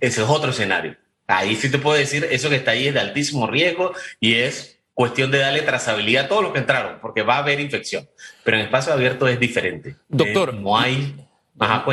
ese 0.00 0.22
es 0.22 0.28
otro 0.28 0.50
escenario. 0.50 0.96
Ahí 1.28 1.54
sí 1.54 1.70
te 1.70 1.78
puedo 1.78 1.96
decir, 1.96 2.26
eso 2.32 2.48
que 2.48 2.56
está 2.56 2.72
ahí 2.72 2.88
es 2.88 2.94
de 2.94 3.00
altísimo 3.00 3.46
riesgo 3.46 3.92
y 4.18 4.34
es 4.34 4.80
cuestión 4.92 5.30
de 5.30 5.38
darle 5.38 5.62
trazabilidad 5.62 6.24
a 6.24 6.28
todos 6.28 6.42
los 6.42 6.52
que 6.52 6.58
entraron, 6.58 6.98
porque 7.00 7.22
va 7.22 7.36
a 7.36 7.38
haber 7.38 7.60
infección. 7.60 8.08
Pero 8.42 8.56
en 8.56 8.64
espacio 8.64 8.92
abierto 8.92 9.28
es 9.28 9.38
diferente. 9.38 9.94
Doctor, 10.08 10.50
eh, 10.52 10.58
no 10.60 10.76
hay... 10.76 11.14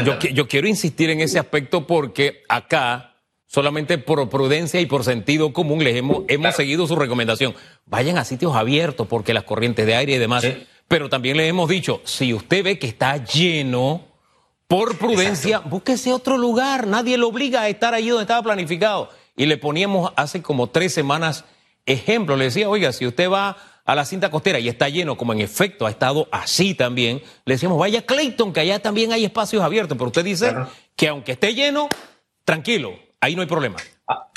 yo, 0.03 0.17
yo 0.19 0.47
quiero 0.47 0.67
insistir 0.67 1.11
en 1.11 1.21
ese 1.21 1.37
aspecto 1.37 1.85
porque 1.85 2.41
acá 2.49 3.16
solamente 3.47 3.97
por 3.97 4.29
prudencia 4.29 4.79
y 4.79 4.85
por 4.85 5.03
sentido 5.03 5.53
común 5.53 5.83
les 5.83 5.95
hemos, 5.95 6.23
hemos 6.27 6.55
seguido 6.55 6.85
su 6.85 6.95
recomendación. 6.95 7.55
Vayan 7.85 8.17
a 8.17 8.25
sitios 8.25 8.55
abiertos 8.55 9.07
porque 9.07 9.33
las 9.33 9.43
corrientes 9.43 9.85
de 9.85 9.95
aire 9.95 10.13
y 10.13 10.17
demás. 10.19 10.45
Pero 10.87 11.09
también 11.09 11.35
les 11.35 11.49
hemos 11.49 11.67
dicho, 11.67 12.01
si 12.05 12.33
usted 12.33 12.63
ve 12.63 12.79
que 12.79 12.87
está 12.87 13.17
lleno, 13.17 14.05
por 14.67 14.97
prudencia, 14.97 15.59
búsquese 15.59 16.11
otro 16.11 16.37
lugar. 16.37 16.87
Nadie 16.87 17.17
lo 17.17 17.29
obliga 17.29 17.61
a 17.61 17.69
estar 17.69 17.93
allí 17.93 18.09
donde 18.09 18.23
estaba 18.23 18.43
planificado. 18.43 19.09
Y 19.35 19.45
le 19.45 19.57
poníamos 19.57 20.11
hace 20.15 20.41
como 20.41 20.67
tres 20.67 20.93
semanas 20.93 21.45
ejemplo. 21.85 22.35
Le 22.35 22.45
decía, 22.45 22.69
oiga, 22.69 22.91
si 22.91 23.07
usted 23.07 23.29
va 23.29 23.55
a 23.85 23.95
la 23.95 24.03
cinta 24.03 24.29
costera 24.29 24.59
y 24.59 24.67
está 24.67 24.89
lleno, 24.89 25.15
como 25.15 25.31
en 25.31 25.39
efecto 25.39 25.85
ha 25.85 25.89
estado 25.89 26.27
así 26.31 26.73
también, 26.73 27.21
le 27.45 27.53
decíamos, 27.53 27.79
vaya 27.79 27.99
a 27.99 28.01
Clayton, 28.01 28.51
que 28.51 28.59
allá 28.59 28.79
también 28.79 29.13
hay 29.13 29.23
espacios 29.23 29.63
abiertos. 29.63 29.97
Pero 29.97 30.07
usted 30.07 30.25
dice 30.25 30.53
que 30.97 31.07
aunque 31.07 31.33
esté 31.33 31.53
lleno, 31.53 31.87
tranquilo, 32.43 32.99
ahí 33.21 33.35
no 33.35 33.41
hay 33.41 33.47
problema. 33.47 33.77
Ah, 34.07 34.29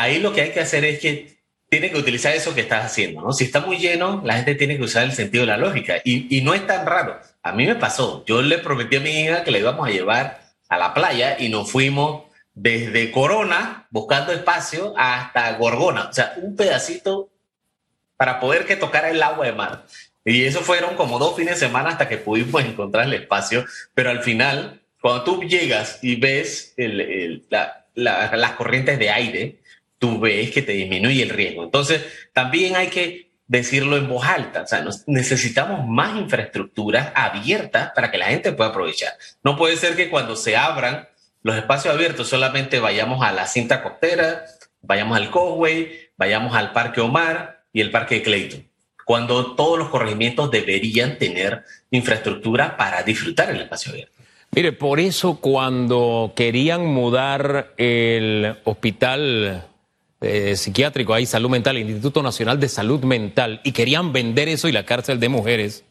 ahí 0.00 0.18
lo 0.18 0.32
que 0.32 0.42
hay 0.42 0.50
que 0.52 0.60
hacer 0.60 0.84
es 0.84 1.00
que 1.00 1.34
tiene 1.68 1.90
que 1.90 1.98
utilizar 1.98 2.34
eso 2.34 2.54
que 2.54 2.60
estás 2.60 2.84
haciendo, 2.84 3.20
¿no? 3.20 3.32
Si 3.32 3.44
está 3.44 3.60
muy 3.60 3.78
lleno, 3.78 4.22
la 4.24 4.34
gente 4.34 4.54
tiene 4.54 4.76
que 4.76 4.84
usar 4.84 5.04
el 5.04 5.12
sentido 5.12 5.42
de 5.42 5.48
la 5.48 5.56
lógica. 5.56 5.96
Y, 6.04 6.40
no 6.42 6.54
es 6.54 6.66
tan 6.66 6.86
raro. 6.86 7.18
A 7.42 7.52
mí 7.52 7.66
me 7.66 7.74
pasó. 7.74 8.24
Yo 8.26 8.42
le 8.42 8.58
prometí 8.58 8.96
a 8.96 9.00
mi 9.00 9.10
hija 9.22 9.42
que 9.42 9.50
le 9.50 9.58
íbamos 9.58 9.88
a 9.88 9.90
llevar 9.90 10.40
a 10.68 10.78
la 10.78 10.94
playa 10.94 11.36
y 11.38 11.48
nos 11.48 11.70
fuimos 11.70 12.24
desde 12.54 13.10
Corona, 13.10 13.88
buscando 13.90 14.32
espacio, 14.32 14.94
hasta 14.96 15.56
Gorgona. 15.56 16.10
O 16.10 16.12
sea, 16.12 16.34
un 16.36 16.54
pedacito 16.54 17.30
para 18.16 18.38
poder 18.38 18.66
que 18.66 18.76
tocara 18.76 19.10
el 19.10 19.22
agua 19.22 19.46
de 19.46 19.52
mar. 19.52 19.84
Y 20.24 20.44
eso 20.44 20.60
fueron 20.60 20.94
como 20.94 21.18
dos 21.18 21.34
fines 21.36 21.58
de 21.58 21.66
semana 21.66 21.90
hasta 21.90 22.08
que 22.08 22.18
pudimos 22.18 22.62
encontrar 22.64 23.06
el 23.06 23.14
espacio. 23.14 23.64
Pero 23.94 24.10
al 24.10 24.22
final, 24.22 24.80
cuando 25.00 25.24
tú 25.24 25.42
llegas 25.42 25.98
y 26.02 26.16
ves 26.16 26.72
el, 26.76 27.44
la, 27.50 27.83
las 27.94 28.52
corrientes 28.52 28.98
de 28.98 29.10
aire, 29.10 29.60
tú 29.98 30.20
ves 30.20 30.50
que 30.50 30.62
te 30.62 30.72
disminuye 30.72 31.22
el 31.22 31.30
riesgo. 31.30 31.64
Entonces, 31.64 32.02
también 32.32 32.76
hay 32.76 32.88
que 32.88 33.32
decirlo 33.46 33.96
en 33.96 34.08
voz 34.08 34.26
alta. 34.26 34.64
Necesitamos 35.06 35.86
más 35.86 36.16
infraestructuras 36.18 37.12
abiertas 37.14 37.92
para 37.94 38.10
que 38.10 38.18
la 38.18 38.26
gente 38.26 38.52
pueda 38.52 38.70
aprovechar. 38.70 39.12
No 39.42 39.56
puede 39.56 39.76
ser 39.76 39.96
que 39.96 40.10
cuando 40.10 40.36
se 40.36 40.56
abran 40.56 41.08
los 41.42 41.56
espacios 41.56 41.94
abiertos 41.94 42.28
solamente 42.28 42.80
vayamos 42.80 43.22
a 43.22 43.30
la 43.30 43.46
cinta 43.46 43.82
costera, 43.82 44.46
vayamos 44.80 45.16
al 45.16 45.30
Causeway, 45.30 46.08
vayamos 46.16 46.56
al 46.56 46.72
Parque 46.72 47.02
Omar 47.02 47.64
y 47.70 47.82
el 47.82 47.90
Parque 47.90 48.22
Clayton, 48.22 48.66
cuando 49.04 49.54
todos 49.54 49.78
los 49.78 49.90
corregimientos 49.90 50.50
deberían 50.50 51.18
tener 51.18 51.64
infraestructura 51.90 52.78
para 52.78 53.02
disfrutar 53.02 53.50
el 53.50 53.60
espacio 53.60 53.92
abierto. 53.92 54.13
Mire, 54.54 54.70
por 54.70 55.00
eso 55.00 55.40
cuando 55.40 56.32
querían 56.36 56.86
mudar 56.86 57.74
el 57.76 58.56
hospital 58.62 59.66
eh, 60.20 60.54
psiquiátrico, 60.54 61.12
ahí 61.12 61.26
salud 61.26 61.50
mental, 61.50 61.76
el 61.76 61.90
Instituto 61.90 62.22
Nacional 62.22 62.60
de 62.60 62.68
Salud 62.68 63.02
Mental, 63.02 63.60
y 63.64 63.72
querían 63.72 64.12
vender 64.12 64.48
eso 64.48 64.68
y 64.68 64.72
la 64.72 64.86
cárcel 64.86 65.18
de 65.18 65.28
mujeres, 65.28 65.84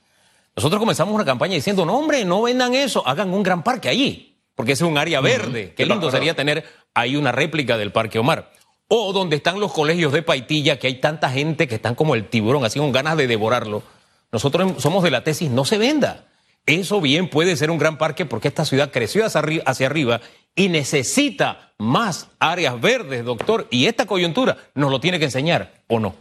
nosotros 0.55 0.79
comenzamos 0.79 1.13
una 1.13 1.25
campaña 1.25 1.55
diciendo, 1.55 1.85
no 1.85 1.97
hombre, 1.97 2.23
no 2.23 2.41
vendan 2.41 2.73
eso, 2.73 3.05
hagan 3.05 3.33
un 3.33 3.43
gran 3.43 3.63
parque 3.63 3.89
allí, 3.89 4.37
porque 4.55 4.71
ese 4.71 4.85
es 4.85 4.89
un 4.89 4.97
área 4.97 5.19
verde. 5.19 5.73
Qué 5.75 5.85
lindo 5.85 6.09
sería 6.09 6.33
tener 6.33 6.63
ahí 6.93 7.17
una 7.17 7.33
réplica 7.33 7.77
del 7.77 7.91
Parque 7.91 8.17
Omar. 8.17 8.53
O 8.87 9.11
donde 9.11 9.35
están 9.35 9.59
los 9.59 9.73
colegios 9.73 10.13
de 10.13 10.21
Paitilla, 10.21 10.79
que 10.79 10.87
hay 10.87 11.01
tanta 11.01 11.29
gente 11.29 11.67
que 11.67 11.75
están 11.75 11.95
como 11.95 12.15
el 12.15 12.29
tiburón, 12.29 12.63
así 12.63 12.79
con 12.79 12.93
ganas 12.93 13.17
de 13.17 13.27
devorarlo. 13.27 13.83
Nosotros 14.31 14.81
somos 14.81 15.03
de 15.03 15.11
la 15.11 15.23
tesis, 15.25 15.49
no 15.49 15.65
se 15.65 15.77
venda. 15.77 16.27
Eso 16.65 17.01
bien 17.01 17.29
puede 17.29 17.57
ser 17.57 17.71
un 17.71 17.77
gran 17.77 17.97
parque 17.97 18.25
porque 18.25 18.47
esta 18.47 18.63
ciudad 18.63 18.91
creció 18.91 19.25
hacia 19.25 19.85
arriba 19.85 20.21
y 20.55 20.69
necesita 20.69 21.73
más 21.77 22.29
áreas 22.39 22.79
verdes, 22.79 23.25
doctor. 23.25 23.67
Y 23.69 23.87
esta 23.87 24.05
coyuntura 24.05 24.57
nos 24.73 24.89
lo 24.89 24.99
tiene 24.99 25.19
que 25.19 25.25
enseñar, 25.25 25.73
¿o 25.87 25.99
no? 25.99 26.15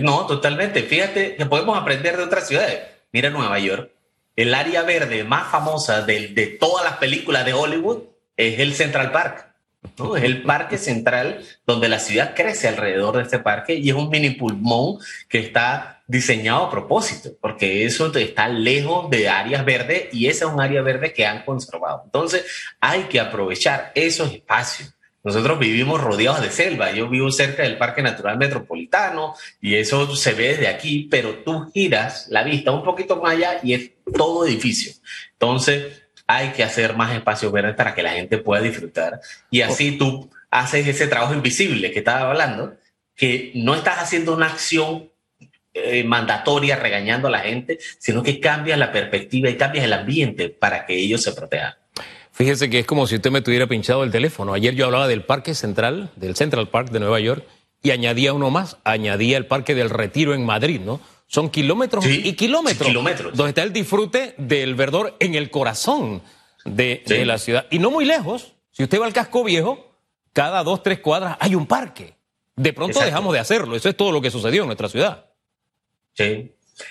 No, 0.00 0.26
totalmente. 0.26 0.82
Fíjate 0.82 1.36
que 1.36 1.46
podemos 1.46 1.78
aprender 1.78 2.16
de 2.16 2.24
otras 2.24 2.48
ciudades. 2.48 2.80
Mira 3.12 3.30
Nueva 3.30 3.58
York. 3.58 3.90
El 4.36 4.54
área 4.54 4.82
verde 4.82 5.24
más 5.24 5.50
famosa 5.50 6.02
de, 6.02 6.28
de 6.28 6.46
todas 6.46 6.84
las 6.84 6.98
películas 6.98 7.44
de 7.44 7.54
Hollywood 7.54 8.04
es 8.36 8.60
el 8.60 8.74
Central 8.74 9.10
Park. 9.12 9.46
Es 9.82 10.24
el 10.24 10.42
parque 10.42 10.76
central 10.76 11.44
donde 11.66 11.88
la 11.88 11.98
ciudad 11.98 12.34
crece 12.34 12.68
alrededor 12.68 13.16
de 13.16 13.22
este 13.22 13.38
parque 13.38 13.74
y 13.74 13.90
es 13.90 13.96
un 13.96 14.10
mini 14.10 14.30
pulmón 14.30 14.98
que 15.28 15.38
está 15.38 16.02
diseñado 16.06 16.64
a 16.64 16.70
propósito, 16.70 17.30
porque 17.40 17.84
eso 17.84 18.12
está 18.14 18.48
lejos 18.48 19.10
de 19.10 19.28
áreas 19.28 19.64
verdes 19.64 20.08
y 20.12 20.26
esa 20.26 20.46
es 20.46 20.52
un 20.52 20.60
área 20.60 20.82
verde 20.82 21.12
que 21.12 21.26
han 21.26 21.44
conservado. 21.44 22.02
Entonces 22.04 22.44
hay 22.80 23.04
que 23.04 23.20
aprovechar 23.20 23.92
esos 23.94 24.32
espacios. 24.32 24.94
Nosotros 25.22 25.58
vivimos 25.58 26.00
rodeados 26.00 26.40
de 26.40 26.50
selva. 26.50 26.92
Yo 26.92 27.08
vivo 27.08 27.30
cerca 27.30 27.62
del 27.62 27.76
Parque 27.76 28.02
Natural 28.02 28.38
Metropolitano 28.38 29.34
y 29.60 29.74
eso 29.74 30.14
se 30.16 30.32
ve 30.32 30.48
desde 30.48 30.68
aquí, 30.68 31.06
pero 31.10 31.40
tú 31.44 31.70
giras 31.74 32.28
la 32.30 32.44
vista 32.44 32.70
un 32.70 32.82
poquito 32.82 33.20
más 33.20 33.32
allá 33.32 33.60
y 33.62 33.74
es 33.74 33.90
todo 34.16 34.46
edificio. 34.46 34.92
Entonces, 35.32 36.07
hay 36.28 36.50
que 36.50 36.62
hacer 36.62 36.94
más 36.94 37.14
espacios 37.14 37.50
verdes 37.50 37.74
para 37.74 37.94
que 37.94 38.02
la 38.02 38.12
gente 38.12 38.38
pueda 38.38 38.62
disfrutar. 38.62 39.20
Y 39.50 39.62
así 39.62 39.98
tú 39.98 40.30
haces 40.50 40.86
ese 40.86 41.08
trabajo 41.08 41.32
invisible 41.32 41.90
que 41.90 42.00
estaba 42.00 42.30
hablando, 42.30 42.76
que 43.16 43.50
no 43.54 43.74
estás 43.74 43.98
haciendo 43.98 44.34
una 44.34 44.46
acción 44.46 45.10
eh, 45.72 46.04
mandatoria 46.04 46.76
regañando 46.76 47.28
a 47.28 47.30
la 47.30 47.40
gente, 47.40 47.78
sino 47.98 48.22
que 48.22 48.40
cambias 48.40 48.78
la 48.78 48.92
perspectiva 48.92 49.48
y 49.48 49.56
cambias 49.56 49.86
el 49.86 49.92
ambiente 49.94 50.50
para 50.50 50.84
que 50.84 50.96
ellos 50.96 51.22
se 51.22 51.32
protejan. 51.32 51.74
Fíjese 52.30 52.68
que 52.68 52.80
es 52.80 52.86
como 52.86 53.06
si 53.06 53.16
usted 53.16 53.30
me 53.30 53.40
tuviera 53.40 53.66
pinchado 53.66 54.04
el 54.04 54.10
teléfono. 54.10 54.52
Ayer 54.52 54.74
yo 54.74 54.84
hablaba 54.84 55.08
del 55.08 55.24
Parque 55.24 55.54
Central, 55.54 56.10
del 56.14 56.36
Central 56.36 56.68
Park 56.68 56.90
de 56.90 57.00
Nueva 57.00 57.20
York, 57.20 57.44
y 57.82 57.90
añadía 57.90 58.34
uno 58.34 58.50
más, 58.50 58.76
añadía 58.84 59.38
el 59.38 59.46
Parque 59.46 59.74
del 59.74 59.88
Retiro 59.88 60.34
en 60.34 60.44
Madrid, 60.44 60.80
¿no? 60.80 61.00
Son 61.28 61.50
kilómetros 61.50 62.06
y 62.06 62.32
kilómetros, 62.32 62.88
kilómetros. 62.88 63.36
Donde 63.36 63.50
está 63.50 63.62
el 63.62 63.72
disfrute 63.72 64.34
del 64.38 64.74
verdor 64.74 65.14
en 65.20 65.34
el 65.34 65.50
corazón 65.50 66.22
de, 66.64 67.02
la 67.26 67.36
ciudad. 67.38 67.66
Y 67.70 67.78
no 67.78 67.90
muy 67.90 68.06
lejos, 68.06 68.54
si 68.70 68.82
usted 68.82 68.98
va 68.98 69.04
al 69.04 69.12
casco 69.12 69.44
viejo, 69.44 69.92
cada 70.32 70.64
dos, 70.64 70.82
tres 70.82 71.00
cuadras 71.00 71.36
hay 71.38 71.54
un 71.54 71.66
parque. 71.66 72.14
De 72.56 72.72
pronto 72.72 72.98
dejamos 73.00 73.34
de 73.34 73.40
hacerlo. 73.40 73.76
Eso 73.76 73.90
es 73.90 73.96
todo 73.96 74.10
lo 74.10 74.22
que 74.22 74.30
sucedió 74.30 74.62
en 74.62 74.68
nuestra 74.68 74.88
ciudad. 74.88 75.26
Sí. 76.14 76.50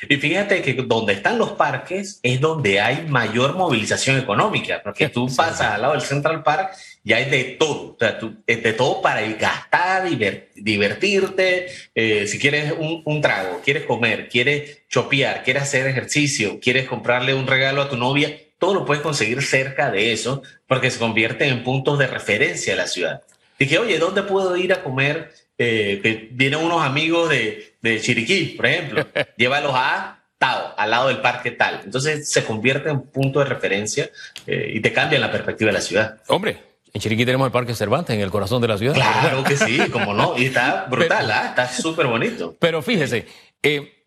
Y 0.10 0.18
fíjate 0.18 0.62
que 0.62 0.74
donde 0.74 1.14
están 1.14 1.38
los 1.38 1.52
parques 1.54 2.20
es 2.24 2.40
donde 2.40 2.80
hay 2.80 3.06
mayor 3.08 3.56
movilización 3.56 4.18
económica, 4.20 4.82
porque 4.84 5.10
tú 5.10 5.28
pasas 5.36 5.74
al 5.74 5.82
lado 5.82 5.94
del 5.94 6.02
Central 6.02 6.44
Park 6.44 6.72
y 7.04 7.14
hay 7.14 7.30
de 7.30 7.44
todo, 7.58 7.94
o 7.94 7.98
sea, 7.98 8.20
tú, 8.20 8.36
de 8.46 8.74
todo 8.74 9.02
para 9.02 9.22
gastar, 9.22 10.08
divertirte, 10.56 11.68
eh, 11.96 12.28
si 12.28 12.38
quieres 12.38 12.74
un, 12.78 13.02
un, 13.06 13.22
trago, 13.22 13.62
quieres 13.64 13.86
comer, 13.86 14.28
quieres 14.28 14.82
chopear, 14.90 15.44
quieres 15.44 15.64
hacer 15.64 15.88
ejercicio, 15.88 16.60
quieres 16.60 16.88
comprarle 16.88 17.34
un 17.34 17.48
regalo 17.48 17.82
a 17.82 17.90
tu 17.90 17.96
novia, 17.96 18.38
todo 18.60 18.74
lo 18.74 18.86
puedes 18.86 19.04
conseguir 19.04 19.42
cerca 19.42 19.90
de 19.90 20.12
eso, 20.12 20.42
porque 20.68 20.92
se 20.92 21.00
convierte 21.00 21.48
en 21.48 21.64
puntos 21.64 21.98
de 21.98 22.08
referencia 22.08 22.74
de 22.74 22.78
la 22.78 22.88
ciudad. 22.88 23.22
Dije, 23.58 23.78
oye, 23.80 23.98
¿dónde 24.00 24.24
puedo 24.24 24.56
ir 24.58 24.74
a 24.74 24.84
comer? 24.84 25.32
Eh, 25.60 26.00
que 26.04 26.30
vienen 26.32 26.60
unos 26.60 26.84
amigos 26.84 27.30
de, 27.30 27.74
de 27.90 28.02
Chiriquí, 28.02 28.56
por 28.56 28.66
ejemplo, 28.66 29.06
llévalos 29.38 29.74
a 29.76 30.24
Tao, 30.38 30.74
al 30.78 30.92
lado 30.92 31.08
del 31.08 31.20
parque 31.20 31.52
tal. 31.52 31.82
Entonces 31.84 32.30
se 32.30 32.44
convierte 32.44 32.90
en 32.90 33.02
punto 33.02 33.40
de 33.40 33.46
referencia 33.46 34.10
eh, 34.46 34.72
y 34.74 34.80
te 34.82 34.94
cambia 34.94 35.20
la 35.20 35.32
perspectiva 35.32 35.70
de 35.70 35.74
la 35.74 35.82
ciudad. 35.82 36.18
Hombre, 36.28 36.62
en 36.94 37.02
Chiriquí 37.02 37.26
tenemos 37.26 37.46
el 37.46 37.52
Parque 37.52 37.74
Cervantes 37.74 38.16
en 38.16 38.22
el 38.22 38.30
corazón 38.30 38.62
de 38.62 38.68
la 38.68 38.78
ciudad. 38.78 38.94
Claro 38.94 39.44
que 39.44 39.58
sí, 39.58 39.80
como 39.92 40.14
no. 40.14 40.38
Y 40.38 40.46
está 40.46 40.86
brutal, 40.90 41.30
¿ah? 41.32 41.48
está 41.50 41.68
súper 41.70 42.08
bonito. 42.08 42.56
Pero 42.60 42.82
fíjese, 42.82 43.26
eh, 43.64 44.06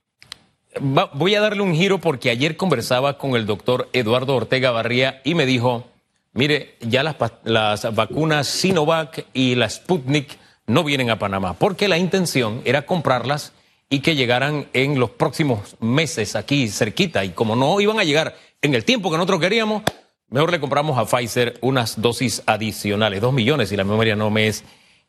voy 0.81 1.35
a 1.35 1.41
darle 1.41 1.63
un 1.63 1.75
giro 1.75 1.99
porque 1.99 2.31
ayer 2.31 2.57
conversaba 2.57 3.19
con 3.19 3.35
el 3.35 3.47
doctor 3.47 3.89
Eduardo 3.93 4.37
Ortega 4.37 4.71
Barría 4.71 5.21
y 5.25 5.35
me 5.35 5.47
dijo, 5.47 5.89
mire, 6.33 6.77
ya 6.81 7.03
las, 7.03 7.17
las 7.45 7.95
vacunas 7.95 8.47
Sinovac 8.47 9.27
y 9.33 9.57
la 9.57 9.69
Sputnik 9.69 10.39
no 10.67 10.85
vienen 10.85 11.11
a 11.11 11.19
Panamá, 11.19 11.55
porque 11.55 11.89
la 11.89 11.99
intención 11.99 12.63
era 12.65 12.83
comprarlas 12.83 13.53
y 13.91 14.01
que 14.01 14.15
llegaran 14.15 14.69
en 14.73 14.99
los 14.99 15.11
próximos 15.11 15.77
meses 15.81 16.37
aquí 16.37 16.69
cerquita. 16.69 17.25
Y 17.25 17.31
como 17.31 17.55
no 17.57 17.79
iban 17.81 17.99
a 17.99 18.05
llegar 18.05 18.35
en 18.63 18.75
el 18.75 18.85
tiempo 18.85 19.11
que 19.11 19.19
nosotros 19.19 19.41
queríamos, 19.41 19.83
Mejor 20.31 20.53
le 20.53 20.61
compramos 20.61 20.97
a 20.97 21.07
Pfizer 21.07 21.59
unas 21.61 22.01
dosis 22.01 22.45
adicionales, 22.47 23.21
dos 23.21 23.33
millones, 23.33 23.69
si 23.69 23.77
la 23.77 23.83
memoria 23.83 24.15
no 24.15 24.31
me 24.31 24.47
es 24.47 24.63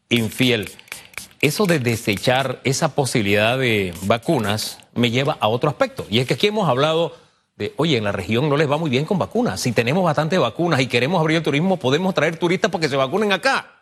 infiel. 0.10 0.72
Eso 1.42 1.68
de 1.68 1.78
desechar 1.78 2.60
esa 2.64 2.96
posibilidad 2.96 3.56
de 3.60 3.94
vacunas 4.02 4.80
me 4.96 5.12
lleva 5.12 5.38
a 5.40 5.48
otro 5.48 5.70
aspecto. 5.70 6.08
Y 6.10 6.20
es 6.20 6.28
que 6.28 6.34
aquí 6.34 6.48
hemos 6.48 6.68
hablado 6.68 7.16
de, 7.56 7.72
oye, 7.78 7.98
en 7.98 8.04
la 8.04 8.12
región 8.12 8.50
no 8.50 8.58
les 8.58 8.70
va 8.70 8.78
muy 8.78 8.90
bien 8.90 9.06
con 9.06 9.20
vacunas. 9.20 9.62
Si 9.62 9.74
tenemos 9.74 10.04
bastantes 10.04 10.40
vacunas 10.40 10.82
y 10.82 10.88
queremos 10.88 11.22
abrir 11.22 11.38
el 11.38 11.44
turismo, 11.44 11.78
podemos 11.78 12.16
traer 12.16 12.38
turistas 12.38 12.72
para 12.72 12.82
que 12.82 12.90
se 12.90 12.96
vacunen 12.96 13.32
acá. 13.32 13.80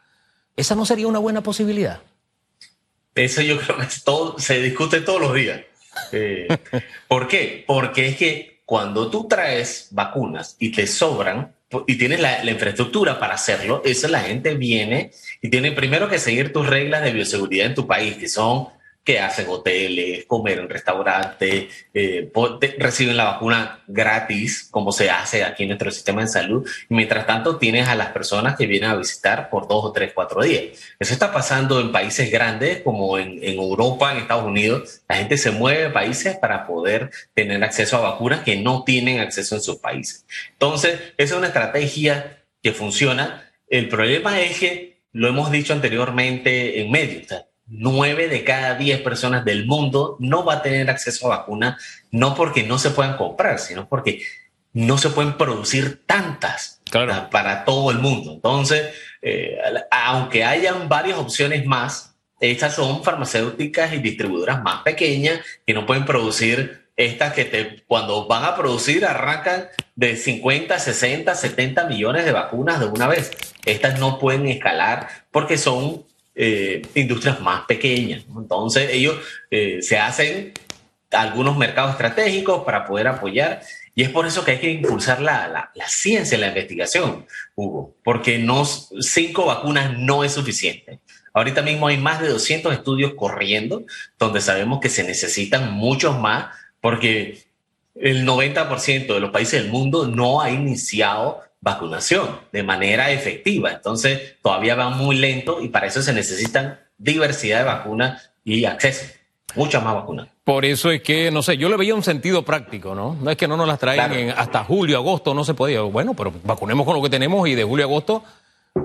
¿Esa 0.58 0.76
no 0.76 0.86
sería 0.86 1.08
una 1.08 1.20
buena 1.20 1.40
posibilidad? 1.40 2.02
Eso 3.20 3.42
yo 3.42 3.60
creo 3.60 3.78
que 3.78 3.88
todo, 4.04 4.40
se 4.40 4.62
discute 4.62 5.02
todos 5.02 5.20
los 5.20 5.34
días. 5.34 5.62
Eh, 6.14 6.48
¿Por 7.08 7.28
qué? 7.28 7.64
Porque 7.68 8.08
es 8.08 8.16
que 8.16 8.62
cuando 8.66 9.10
tú 9.10 9.28
traes 9.28 9.90
vacunas 9.92 10.56
y 10.60 10.72
te 10.72 10.88
sobran 10.88 11.54
y 11.86 11.98
tienes 11.98 12.20
la, 12.20 12.44
infraestructura 12.50 13.20
para 13.20 13.34
hacerlo, 13.34 13.82
eso 13.84 14.08
la 14.08 14.22
gente 14.22 14.56
viene 14.56 15.12
y 15.42 15.50
tiene 15.50 15.72
primero 15.72 16.08
que 16.08 16.18
seguir 16.18 16.54
tus 16.54 16.68
reglas 16.68 17.04
de 17.04 17.12
bioseguridad 17.12 17.68
en 17.68 17.76
tu 17.76 17.86
país, 17.86 18.16
que 18.16 18.30
son 18.30 18.70
que 19.10 19.20
hacen 19.20 19.48
hoteles, 19.50 20.26
comer 20.26 20.60
en 20.60 20.70
restaurantes, 20.70 21.66
eh, 21.96 22.32
reciben 22.78 23.18
la 23.18 23.24
vacuna 23.24 23.84
gratis, 23.88 24.68
como 24.70 24.92
se 24.92 25.10
hace 25.10 25.44
aquí 25.44 25.64
en 25.64 25.70
nuestro 25.70 25.90
sistema 25.90 26.22
de 26.22 26.28
salud. 26.28 26.70
Mientras 26.90 27.26
tanto, 27.26 27.58
tienes 27.58 27.88
a 27.88 27.96
las 27.96 28.10
personas 28.10 28.56
que 28.56 28.68
vienen 28.68 28.92
a 28.92 28.96
visitar 28.96 29.50
por 29.50 29.68
dos 29.68 29.84
o 29.84 29.92
tres, 29.92 30.12
cuatro 30.14 30.44
días. 30.44 30.78
Eso 31.00 31.12
está 31.12 31.34
pasando 31.34 31.80
en 31.80 31.92
países 31.92 32.30
grandes 32.30 32.84
como 32.84 33.18
en, 33.18 33.44
Europa, 33.44 34.12
en 34.12 34.20
Estados 34.20 34.46
Unidos. 34.46 35.02
La 35.10 35.16
gente 35.16 35.40
se 35.40 35.50
mueve 35.50 35.88
a 35.88 35.94
países 35.94 36.38
para 36.38 36.68
poder 36.68 37.10
tener 37.34 37.64
acceso 37.64 37.98
a 37.98 38.12
vacunas 38.12 38.42
que 38.42 38.58
no 38.58 38.84
tienen 38.84 39.22
acceso 39.22 39.56
en 39.56 39.62
sus 39.64 39.78
países. 39.78 40.24
Entonces, 40.52 41.00
esa 41.18 41.34
es 41.34 41.38
una 41.40 41.48
estrategia 41.48 42.44
que 42.62 42.74
funciona. 42.74 43.52
El 43.70 43.90
problema 43.90 44.40
es 44.40 44.60
que 44.60 45.02
lo 45.14 45.28
hemos 45.28 45.50
dicho 45.50 45.74
anteriormente 45.74 46.80
en 46.80 46.92
medio. 46.92 47.22
O 47.24 47.49
nueve 47.70 48.28
de 48.28 48.44
cada 48.44 48.76
diez 48.76 49.02
personas 49.02 49.46
del 49.46 49.66
mundo 49.66 50.18
no 50.20 50.44
va 50.44 50.56
a 50.56 50.62
tener 50.62 50.90
acceso 50.90 51.28
a 51.32 51.38
vacuna, 51.38 51.78
no 52.12 52.36
porque 52.36 52.64
no 52.64 52.80
se 52.80 52.92
puedan 52.92 53.18
comprar, 53.18 53.60
sino 53.60 53.88
porque 53.88 54.22
no 54.74 54.98
se 54.98 55.10
pueden 55.10 55.38
producir 55.38 56.04
tantas 56.06 56.82
para 57.32 57.66
todo 57.66 57.92
el 57.92 58.00
mundo. 58.00 58.34
Entonces, 58.34 58.94
eh, 59.22 59.58
aunque 59.92 60.44
hayan 60.44 60.90
varias 60.90 61.18
opciones 61.18 61.66
más, 61.66 62.16
estas 62.40 62.76
son 62.76 63.04
farmacéuticas 63.04 63.94
y 63.94 64.00
distribuidoras 64.00 64.64
más 64.64 64.82
pequeñas 64.84 65.42
que 65.66 65.74
no 65.74 65.86
pueden 65.86 66.06
producir 66.06 66.90
estas 66.96 67.34
que 67.34 67.46
te, 67.46 67.84
cuando 67.88 68.28
van 68.28 68.44
a 68.44 68.56
producir 68.56 69.06
arrancan 69.06 69.68
de 69.96 70.18
50, 70.18 70.78
60, 70.78 71.34
70 71.34 71.86
millones 71.86 72.26
de 72.26 72.32
vacunas 72.32 72.80
de 72.80 72.88
una 72.88 73.08
vez. 73.08 73.32
Estas 73.66 74.00
no 74.00 74.20
pueden 74.20 74.48
escalar 74.48 75.08
porque 75.32 75.58
son 75.58 76.06
eh, 76.42 76.82
industrias 76.96 77.42
más 77.42 77.66
pequeñas. 77.66 78.24
Entonces 78.34 78.90
ellos 78.94 79.18
eh, 79.52 79.80
se 79.82 79.98
hacen 79.98 80.54
algunos 81.12 81.58
mercados 81.58 81.92
estratégicos 81.92 82.64
para 82.64 82.86
poder 82.86 83.10
apoyar 83.10 83.62
y 83.94 84.04
es 84.04 84.10
por 84.10 84.26
eso 84.26 84.46
que 84.46 84.52
hay 84.52 84.60
que 84.60 84.72
impulsar 84.72 85.20
la, 85.20 85.50
la, 85.50 85.72
la 85.76 85.90
ciencia, 85.90 86.38
la 86.38 86.48
investigación, 86.48 87.26
Hugo, 87.56 87.94
porque 88.06 88.38
no, 88.38 88.64
cinco 88.64 89.48
vacunas 89.48 89.98
no 89.98 90.24
es 90.24 90.32
suficiente. 90.32 91.02
Ahorita 91.34 91.62
mismo 91.62 91.88
hay 91.88 91.98
más 91.98 92.22
de 92.22 92.30
200 92.30 92.72
estudios 92.72 93.16
corriendo 93.16 93.84
donde 94.18 94.40
sabemos 94.40 94.80
que 94.80 94.88
se 94.88 95.04
necesitan 95.04 95.74
muchos 95.74 96.18
más 96.18 96.56
porque 96.80 97.44
el 97.96 98.26
90% 98.26 99.14
de 99.14 99.20
los 99.20 99.32
países 99.32 99.62
del 99.62 99.70
mundo 99.70 100.08
no 100.08 100.40
ha 100.40 100.52
iniciado 100.52 101.42
vacunación 101.62 102.40
de 102.52 102.64
manera 102.64 103.12
efectiva. 103.12 103.72
Entonces, 103.72 104.36
todavía 104.42 104.76
va 104.76 104.90
muy 104.90 105.18
lento 105.18 105.62
y 105.62 105.70
para 105.70 105.88
eso 105.88 106.02
se 106.02 106.14
necesitan 106.14 106.80
diversidad 106.98 107.60
de 107.60 107.66
vacunas 107.66 108.32
y 108.44 108.66
acceso. 108.66 109.06
Muchas 109.56 109.84
más 109.84 109.96
vacunas. 109.96 110.28
Por 110.44 110.66
eso 110.66 110.92
es 110.92 111.02
que, 111.02 111.32
no 111.32 111.42
sé, 111.42 111.58
yo 111.58 111.70
le 111.70 111.78
veía 111.78 111.96
un 111.96 112.04
sentido 112.04 112.44
práctico, 112.44 112.96
¿no? 112.96 113.18
No 113.22 113.32
es 113.32 113.38
que 113.38 113.48
no 113.48 113.58
nos 113.58 113.68
las 113.68 113.80
traigan 113.80 114.34
hasta 114.38 114.64
julio, 114.64 114.98
agosto, 114.98 115.34
no 115.34 115.44
se 115.44 115.54
podía. 115.54 115.82
Bueno, 115.82 116.14
pero 116.14 116.34
vacunemos 116.44 116.86
con 116.86 116.96
lo 116.96 117.02
que 117.02 117.10
tenemos 117.10 117.48
y 117.48 117.56
de 117.56 117.64
julio 117.64 117.86
a 117.86 117.88
agosto 117.88 118.24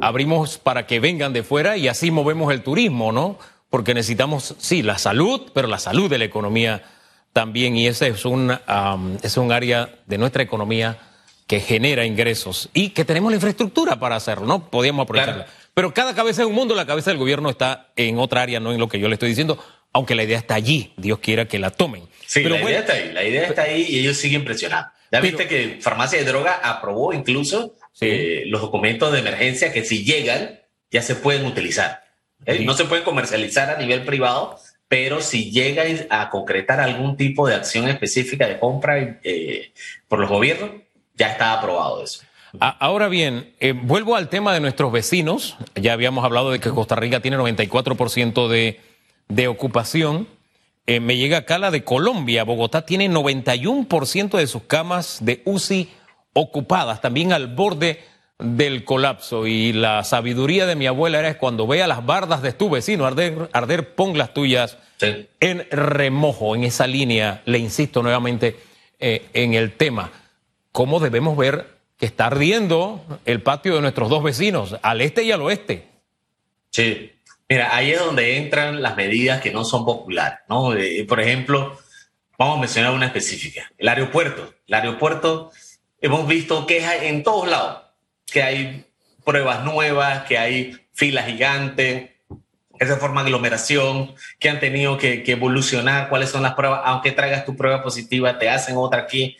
abrimos 0.01 0.59
para 0.59 0.87
que 0.87 1.01
vengan 1.01 1.33
de 1.33 1.43
fuera 1.43 1.77
y 1.77 1.89
así 1.89 2.11
movemos 2.11 2.53
el 2.53 2.63
turismo, 2.63 3.13
¿no? 3.13 3.39
Porque 3.71 3.95
necesitamos, 3.95 4.55
sí, 4.59 4.83
la 4.83 4.99
salud, 4.99 5.51
pero 5.53 5.69
la 5.69 5.79
salud 5.79 6.11
de 6.11 6.19
la 6.19 6.25
economía 6.25 6.83
también. 7.33 7.77
Y 7.77 7.87
ese 7.87 8.09
es 8.09 8.25
un, 8.25 8.57
es 9.23 9.37
un 9.37 9.53
área 9.53 9.91
de 10.07 10.19
nuestra 10.19 10.43
economía 10.43 10.99
que 11.47 11.61
genera 11.61 12.05
ingresos 12.07 12.71
y 12.73 12.91
que 12.91 13.05
tenemos 13.05 13.31
la 13.31 13.37
infraestructura 13.37 13.99
para 13.99 14.17
hacerlo, 14.17 14.47
¿no? 14.47 14.71
Podíamos 14.71 15.05
aprovecharla. 15.05 15.47
Pero 15.75 15.93
cada 15.93 16.15
cabeza 16.15 16.43
es 16.43 16.49
un 16.49 16.55
mundo, 16.55 16.75
la 16.75 16.87
cabeza 16.87 17.11
del 17.11 17.19
gobierno 17.19 17.51
está 17.51 17.93
en 17.97 18.19
otra 18.19 18.43
área, 18.43 18.61
no 18.61 18.73
en 18.73 18.79
lo 18.79 18.89
que 18.89 18.99
yo 18.99 19.09
le 19.09 19.15
estoy 19.15 19.29
diciendo, 19.29 19.63
aunque 19.93 20.15
la 20.15 20.23
idea 20.23 20.39
está 20.39 20.55
allí, 20.55 20.93
Dios 20.97 21.19
quiera 21.19 21.47
que 21.47 21.59
la 21.59 21.71
tomen. 21.71 22.09
Sí, 22.27 22.43
la 22.43 22.61
idea 22.61 22.81
está 22.81 22.93
ahí, 22.95 23.13
la 23.13 23.25
idea 23.25 23.47
está 23.47 23.63
ahí 23.63 23.87
y 23.89 23.99
ellos 23.99 24.17
siguen 24.17 24.45
presionando. 24.45 24.89
Ya 25.11 25.21
viste 25.21 25.47
que 25.47 25.79
Farmacia 25.81 26.19
de 26.19 26.25
Droga 26.25 26.61
aprobó 26.63 27.13
incluso 27.13 27.77
eh, 28.01 28.45
los 28.47 28.61
documentos 28.61 29.13
de 29.13 29.21
emergencia 29.21 29.73
que 29.73 29.85
si 29.85 30.05
llegan 30.05 30.61
ya 30.91 31.03
se 31.03 31.15
pueden 31.15 31.45
utilizar. 31.47 32.03
¿eh? 32.47 32.65
No 32.65 32.75
se 32.75 32.85
pueden 32.85 33.05
comercializar 33.05 33.71
a 33.71 33.79
nivel 33.79 34.05
privado, 34.05 34.59
pero 34.89 35.21
si 35.21 35.51
llegan 35.51 36.07
a 36.11 36.31
concretar 36.31 36.81
algún 36.81 37.17
tipo 37.17 37.47
de 37.47 37.55
acción 37.55 37.89
específica 37.89 38.49
de 38.49 38.59
compra 38.59 39.21
eh, 39.23 39.73
por 40.09 40.19
los 40.19 40.29
gobiernos, 40.29 40.71
ya 41.15 41.29
está 41.29 41.53
aprobado 41.55 42.03
eso. 42.03 42.23
Ahora 42.61 43.09
bien, 43.09 43.53
vuelvo 43.83 44.15
al 44.15 44.29
tema 44.29 44.53
de 44.55 44.61
nuestros 44.61 44.93
vecinos. 44.93 45.57
Ya 45.75 45.93
habíamos 45.93 46.25
hablado 46.25 46.53
de 46.53 46.61
que 46.61 46.71
Costa 46.71 46.95
Rica 46.95 47.21
tiene 47.21 47.37
94% 47.37 48.49
de, 48.49 48.81
de 49.29 49.49
ocupación. 49.49 50.29
me 50.87 51.17
llega 51.17 51.39
acá 51.39 51.59
la 51.59 51.73
de 51.73 51.83
Colombia. 51.83 52.45
Bogotá 52.45 52.87
tiene 52.87 53.11
91% 53.11 54.39
de 54.39 54.47
sus 54.47 54.63
camas 54.63 55.19
de 55.21 55.43
UCI 55.45 55.89
ocupadas, 56.33 57.01
también 57.01 57.33
al 57.33 57.49
borde 57.49 58.05
del 58.39 58.85
colapso. 58.85 59.47
Y 59.47 59.73
la 59.73 60.05
sabiduría 60.05 60.67
de 60.67 60.77
mi 60.77 60.87
abuela 60.87 61.21
era 61.21 61.39
cuando 61.39 61.67
vea 61.67 61.87
las 61.87 62.05
bardas 62.05 62.43
de 62.43 62.53
tu 62.53 62.71
vecino 62.71 63.07
arder, 63.07 63.49
arder 63.53 63.95
pon 63.95 64.19
las 64.19 64.35
tuyas 64.35 64.77
en 65.41 65.67
remojo, 65.71 66.55
en 66.55 66.65
esa 66.65 66.87
línea. 66.87 67.43
Le 67.47 67.59
insisto 67.59 68.03
nuevamente 68.03 68.57
eh, 69.01 69.27
en 69.33 69.55
el 69.55 69.73
tema. 69.73 70.11
¿Cómo 70.75 70.99
debemos 70.99 71.37
ver 71.37 71.69
que 71.97 72.05
está 72.05 72.27
ardiendo 72.27 73.01
el 73.27 73.41
patio 73.43 73.77
de 73.77 73.81
nuestros 73.81 74.11
dos 74.11 74.25
vecinos, 74.25 74.75
al 74.83 75.03
este 75.03 75.23
y 75.23 75.31
al 75.31 75.41
oeste? 75.41 75.87
Sí. 76.71 77.13
Mira, 77.49 77.77
ahí 77.77 77.93
es 77.93 78.01
donde 78.01 78.39
entran 78.39 78.83
las 78.83 78.97
medidas 78.97 79.41
que 79.41 79.53
no 79.53 79.65
son 79.65 79.85
populares, 79.85 80.41
¿no? 80.49 80.75
Eh, 80.75 81.07
por 81.09 81.21
ejemplo, 81.21 81.79
vamos 82.37 82.57
a 82.57 82.61
mencionar 82.61 82.93
una 82.93 83.07
específica, 83.07 83.71
el 83.79 83.87
aeropuerto. 83.87 84.53
El 84.67 84.75
aeropuerto 84.75 85.53
hemos 86.01 86.27
visto 86.27 86.67
quejas 86.67 87.03
en 87.03 87.23
todos 87.23 87.49
lados, 87.49 87.83
que 88.27 88.43
hay 88.43 88.85
pruebas 89.25 89.63
nuevas, 89.63 90.25
que 90.25 90.39
hay 90.39 90.77
filas 90.93 91.27
gigantes, 91.27 92.11
que 92.77 92.87
se 92.87 92.97
forma 92.97 93.21
aglomeración, 93.21 94.17
que 94.41 94.49
han 94.49 94.59
tenido 94.59 94.99
que, 94.99 95.23
evolucionar, 95.25 96.09
cuáles 96.09 96.31
son 96.31 96.43
las 96.43 96.55
pruebas, 96.55 96.81
aunque 96.85 97.13
traigas 97.13 97.45
tu 97.45 97.57
prueba 97.57 97.81
positiva, 97.81 98.41
te 98.41 98.51
hacen 98.51 98.77
otra 98.77 99.03
aquí. 99.03 99.37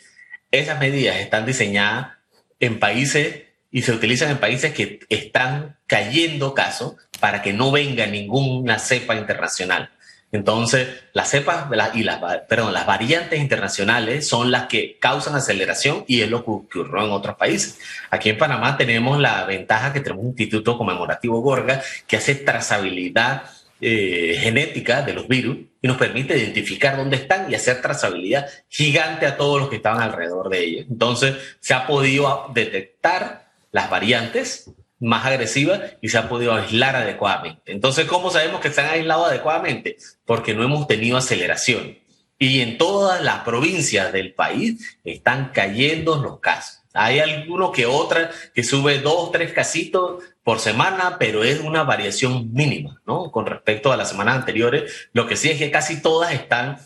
Esas 0.51 0.79
medidas 0.79 1.17
están 1.17 1.45
diseñadas 1.45 2.13
en 2.59 2.79
países 2.79 3.43
y 3.71 3.81
se 3.81 3.91
utilizan 3.91 4.31
en 4.31 4.37
países 4.37 4.73
que 4.73 4.99
están 5.09 5.77
cayendo 5.87 6.53
casos 6.53 6.95
para 7.19 7.41
que 7.41 7.53
no 7.53 7.71
venga 7.71 8.07
ninguna 8.07 8.79
cepa 8.79 9.15
internacional. 9.15 9.91
Entonces, 10.31 10.87
las 11.13 11.29
cepas 11.29 11.67
y 11.93 12.03
las, 12.03 12.19
perdón, 12.49 12.73
las 12.73 12.85
variantes 12.85 13.39
internacionales 13.39 14.27
son 14.27 14.51
las 14.51 14.67
que 14.67 14.97
causan 14.99 15.35
aceleración 15.35 16.03
y 16.07 16.21
es 16.21 16.29
lo 16.29 16.43
que 16.43 16.51
ocurrió 16.51 17.05
en 17.05 17.11
otros 17.11 17.35
países. 17.37 17.79
Aquí 18.09 18.29
en 18.29 18.37
Panamá 18.37 18.75
tenemos 18.77 19.19
la 19.19 19.45
ventaja 19.45 19.93
que 19.93 20.01
tenemos 20.01 20.23
un 20.23 20.29
instituto 20.31 20.77
conmemorativo 20.77 21.41
Gorga 21.41 21.81
que 22.07 22.17
hace 22.17 22.35
trazabilidad 22.35 23.43
eh, 23.81 24.37
genética 24.39 25.01
de 25.01 25.13
los 25.13 25.27
virus 25.27 25.57
y 25.81 25.87
nos 25.87 25.97
permite 25.97 26.37
identificar 26.37 26.95
dónde 26.97 27.17
están 27.17 27.51
y 27.51 27.55
hacer 27.55 27.81
trazabilidad 27.81 28.47
gigante 28.69 29.25
a 29.25 29.37
todos 29.37 29.59
los 29.59 29.69
que 29.69 29.75
estaban 29.75 30.01
alrededor 30.01 30.49
de 30.49 30.63
ellos. 30.63 30.85
Entonces, 30.89 31.35
se 31.59 31.73
ha 31.73 31.85
podido 31.85 32.49
detectar 32.53 33.51
las 33.71 33.89
variantes 33.89 34.71
más 34.99 35.25
agresiva 35.25 35.81
y 36.01 36.09
se 36.09 36.17
ha 36.17 36.29
podido 36.29 36.53
aislar 36.53 36.95
adecuadamente. 36.95 37.71
Entonces, 37.71 38.05
¿cómo 38.05 38.31
sabemos 38.31 38.61
que 38.61 38.71
se 38.71 38.81
han 38.81 38.89
aislado 38.89 39.25
adecuadamente? 39.25 39.97
Porque 40.25 40.53
no 40.53 40.63
hemos 40.63 40.87
tenido 40.87 41.17
aceleración. 41.17 41.97
Y 42.39 42.61
en 42.61 42.77
todas 42.77 43.21
las 43.23 43.39
provincias 43.43 44.11
del 44.11 44.33
país 44.33 44.97
están 45.03 45.51
cayendo 45.53 46.17
los 46.17 46.39
casos. 46.39 46.81
Hay 46.93 47.19
alguno 47.19 47.71
que 47.71 47.85
otra 47.85 48.31
que 48.53 48.63
sube 48.63 48.99
dos, 48.99 49.31
tres 49.31 49.51
casitos 49.51 50.23
por 50.45 50.59
semana, 50.59 51.17
pero 51.17 51.43
es 51.43 51.59
una 51.59 51.81
variación 51.81 52.53
mínima, 52.53 53.01
¿no? 53.07 53.31
Con 53.31 53.47
respecto 53.47 53.91
a 53.91 53.97
las 53.97 54.09
semanas 54.09 54.35
anteriores. 54.35 55.09
Lo 55.11 55.25
que 55.25 55.37
sí 55.37 55.49
es 55.49 55.57
que 55.57 55.71
casi 55.71 56.03
todas 56.03 56.33
están 56.33 56.77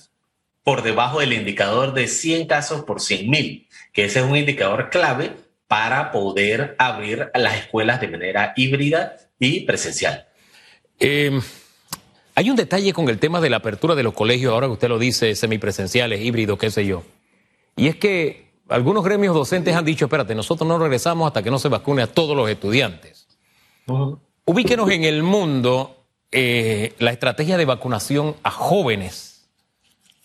por 0.63 0.82
debajo 0.82 1.19
del 1.19 1.34
indicador 1.34 1.93
de 1.93 2.08
100 2.08 2.48
casos 2.48 2.86
por 2.86 3.02
100 3.02 3.30
mil, 3.30 3.67
que 3.91 4.06
ese 4.06 4.19
es 4.19 4.26
un 4.26 4.38
indicador 4.38 4.89
clave 4.89 5.34
para 5.67 6.13
poder 6.13 6.78
abrir 6.80 7.32
las 7.36 7.58
escuelas 7.58 8.00
de 8.00 8.08
manera 8.08 8.54
híbrida 8.56 9.17
y 9.39 9.65
presencial. 9.65 10.26
Em, 10.98 11.41
hay 12.36 12.50
un 12.50 12.56
detalle 12.56 12.93
con 12.93 13.10
el 13.10 13.19
tema 13.19 13.41
de 13.41 13.50
la 13.50 13.58
apertura 13.58 13.93
de 13.93 14.04
los 14.04 14.13
colegios, 14.13 14.54
ahora 14.54 14.67
que 14.67 14.74
usted 14.74 14.88
lo 14.88 15.00
dice, 15.00 15.36
semipresenciales, 15.36 16.22
híbridos, 16.22 16.58
qué 16.58 16.72
sé 16.72 16.86
yo. 16.86 17.04
Y 17.76 17.88
es 17.89 17.98
que 17.98 18.52
algunos 18.69 19.04
gremios 19.04 19.36
docentes 19.36 19.76
han 19.76 19.84
dicho, 19.84 20.06
espérate, 20.06 20.34
nosotros 20.34 20.65
no 20.65 20.80
regresamos 20.80 21.28
hasta 21.28 21.43
que 21.43 21.52
no 21.52 21.60
se 21.60 21.67
vacune 21.67 22.04
a 22.04 22.08
todos 22.08 22.38
los 22.38 22.50
estudiantes. 22.50 23.28
Ubíquenos 24.45 24.89
en 24.89 25.04
el 25.04 25.23
mundo 25.23 25.95
eh, 26.32 26.95
la 26.99 27.12
estrategia 27.12 27.58
de 27.58 27.65
vacunación 27.65 28.36
a 28.43 28.52
jóvenes, 28.52 29.49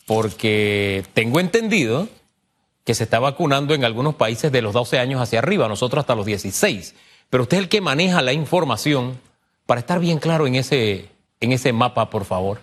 porque 0.06 1.04
tengo 1.14 1.40
entendido 1.40 2.08
que 2.84 2.94
se 2.94 3.04
está 3.04 3.18
vacunando 3.18 3.74
en 3.74 3.84
algunos 3.84 4.14
países 4.14 4.52
de 4.52 4.62
los 4.62 4.74
12 4.74 4.98
años 4.98 5.20
hacia 5.20 5.38
arriba, 5.38 5.68
nosotros 5.68 6.02
hasta 6.02 6.14
los 6.14 6.26
16. 6.26 6.94
Pero 7.30 7.44
usted 7.44 7.56
es 7.56 7.62
el 7.64 7.68
que 7.68 7.80
maneja 7.80 8.22
la 8.22 8.32
información 8.32 9.18
para 9.66 9.80
estar 9.80 9.98
bien 9.98 10.18
claro 10.18 10.46
en 10.46 10.56
ese, 10.56 11.08
en 11.40 11.52
ese 11.52 11.72
mapa, 11.72 12.10
por 12.10 12.24
favor. 12.24 12.60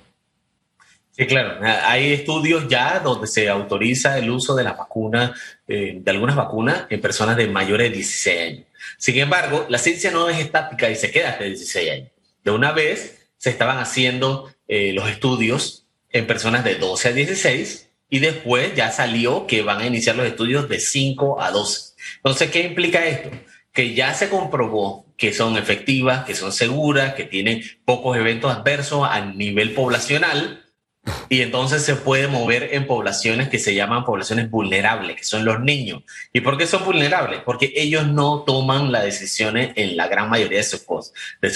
Sí, 1.22 1.28
claro. 1.28 1.60
Hay 1.86 2.14
estudios 2.14 2.68
ya 2.68 2.98
donde 2.98 3.28
se 3.28 3.48
autoriza 3.48 4.18
el 4.18 4.32
uso 4.32 4.56
de 4.56 4.64
la 4.64 4.74
vacuna, 4.74 5.36
eh, 5.68 6.00
de 6.02 6.12
algunas 6.12 6.36
vacunas 6.36 6.88
en 6.90 7.00
personas 7.00 7.38
de 7.38 7.46
mayores 7.46 7.92
de 7.92 7.96
16 7.98 8.40
años. 8.40 8.66
Sin 8.98 9.20
embargo, 9.20 9.68
la 9.70 9.78
ciencia 9.78 10.10
no 10.10 10.28
es 10.30 10.40
estática 10.40 10.90
y 10.90 10.96
se 10.96 11.12
queda 11.12 11.30
hasta 11.30 11.44
16 11.44 11.92
años. 11.92 12.10
De 12.44 12.50
una 12.50 12.72
vez 12.72 13.28
se 13.38 13.52
estaban 13.52 13.78
haciendo 13.78 14.52
eh, 14.68 14.94
los 14.94 15.08
estudios 15.12 15.86
en 16.10 16.26
personas 16.26 16.64
de 16.64 16.78
12 16.78 17.10
a 17.10 17.12
16 17.12 17.90
y 18.10 18.18
después 18.18 18.74
ya 18.74 18.92
salió 18.92 19.46
que 19.46 19.62
van 19.62 19.80
a 19.80 19.86
iniciar 19.86 20.16
los 20.16 20.26
estudios 20.26 20.68
de 20.70 20.80
5 20.80 21.40
a 21.40 21.52
12. 21.52 21.94
Entonces, 22.16 22.50
¿qué 22.50 22.64
implica 22.64 23.06
esto? 23.06 23.30
Que 23.72 23.94
ya 23.94 24.16
se 24.16 24.28
comprobó 24.28 25.06
que 25.18 25.36
son 25.36 25.56
efectivas, 25.56 26.26
que 26.26 26.34
son 26.34 26.52
seguras, 26.52 27.14
que 27.14 27.26
tienen 27.26 27.62
pocos 27.86 28.18
eventos 28.18 28.52
adversos 28.52 29.08
a 29.08 29.22
nivel 29.24 29.76
poblacional 29.76 30.61
y 31.30 31.42
entonces 31.42 31.84
se 31.84 31.96
puede 31.96 32.28
mover 32.28 32.70
en 32.74 32.88
poblaciones 32.88 33.50
que 33.50 33.60
se 33.60 33.74
llaman 33.74 34.06
poblaciones 34.06 34.50
vulnerables, 34.50 35.16
que 35.18 35.24
son 35.24 35.46
los 35.46 35.60
niños. 35.60 36.04
¿Y 36.34 36.42
por 36.42 36.58
qué 36.58 36.68
son 36.68 36.86
vulnerables? 36.86 37.42
Porque 37.46 37.74
ellos 37.76 38.08
no 38.08 38.44
toman 38.44 38.92
las 38.92 39.04
decisiones 39.04 39.72
en 39.76 39.98
la 39.98 40.08
gran 40.08 40.30
mayoría 40.30 40.60
de 40.60 40.64
sus 40.64 40.82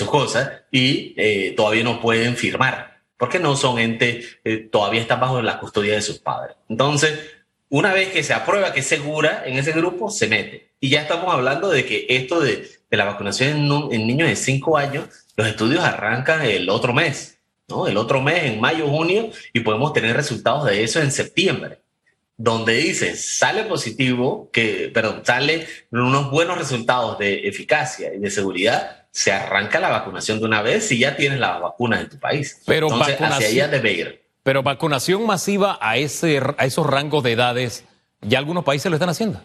cosas, 0.08 0.51
y 0.71 1.13
eh, 1.17 1.53
todavía 1.55 1.84
no 1.84 2.01
pueden 2.01 2.36
firmar 2.36 2.95
porque 3.17 3.39
no 3.39 3.55
son 3.55 3.79
entes, 3.79 4.38
eh, 4.43 4.58
todavía 4.71 5.01
están 5.01 5.19
bajo 5.19 5.41
la 5.41 5.60
custodia 5.60 5.93
de 5.93 6.01
sus 6.01 6.19
padres. 6.19 6.58
Entonces, 6.69 7.17
una 7.69 7.93
vez 7.93 8.10
que 8.10 8.23
se 8.23 8.34
aprueba 8.34 8.73
que 8.73 8.81
es 8.81 8.88
segura 8.88 9.43
en 9.45 9.58
ese 9.58 9.71
grupo, 9.71 10.10
se 10.10 10.27
mete. 10.27 10.71
Y 10.79 10.89
ya 10.89 11.01
estamos 11.01 11.34
hablando 11.34 11.69
de 11.69 11.86
que 11.86 12.05
esto 12.10 12.39
de, 12.39 12.69
de 12.89 12.97
la 12.97 13.05
vacunación 13.05 13.49
en, 13.51 13.93
en, 13.93 14.08
niños 14.08 14.29
de 14.29 14.36
5 14.36 14.77
años, 14.77 15.05
los 15.36 15.47
estudios 15.47 15.84
arrancan 15.84 16.45
el 16.45 16.69
otro 16.69 16.93
mes, 16.93 17.34
¿no? 17.67 17.88
El 17.88 17.97
otro 17.97 18.21
mes, 18.21 18.43
en 18.43 18.60
mayo, 18.60 18.88
junio, 18.88 19.30
y 19.54 19.62
podemos 19.62 19.93
tener 19.93 20.15
resultados 20.15 20.65
de 20.65 20.84
eso 20.84 21.01
en 21.01 21.12
septiembre 21.12 21.80
donde 22.38 22.73
dice 22.73 23.15
sale 23.15 23.63
positivo, 23.63 24.49
que, 24.51 24.91
perdón, 24.93 25.21
sale 25.23 25.67
unos 25.91 26.32
buenos 26.32 26.58
resultados 26.58 27.17
de 27.17 27.47
eficacia 27.47 28.13
y 28.13 28.19
de 28.19 28.30
seguridad, 28.30 29.06
se 29.12 29.32
arranca 29.32 29.80
la 29.80 29.89
vacunación 29.89 30.39
de 30.39 30.45
una 30.45 30.62
vez 30.62 30.91
y 30.91 30.99
ya 30.99 31.15
tienes 31.15 31.39
las 31.39 31.62
vacunas 31.62 32.01
en 32.01 32.10
tu 32.10 32.19
país. 32.19 32.62
Pero 32.65 32.88
Entonces, 32.88 33.17
hacia 33.21 33.47
allá 33.47 33.67
debe 33.69 33.93
ir. 33.93 34.21
Pero 34.43 34.62
vacunación 34.62 35.25
masiva 35.25 35.80
a, 35.82 35.97
ese, 35.97 36.41
a 36.58 36.65
esos 36.65 36.86
rangos 36.86 37.23
de 37.23 37.32
edades, 37.32 37.86
¿ya 38.21 38.38
algunos 38.38 38.63
países 38.63 38.89
lo 38.91 38.97
están 38.97 39.10
haciendo? 39.10 39.41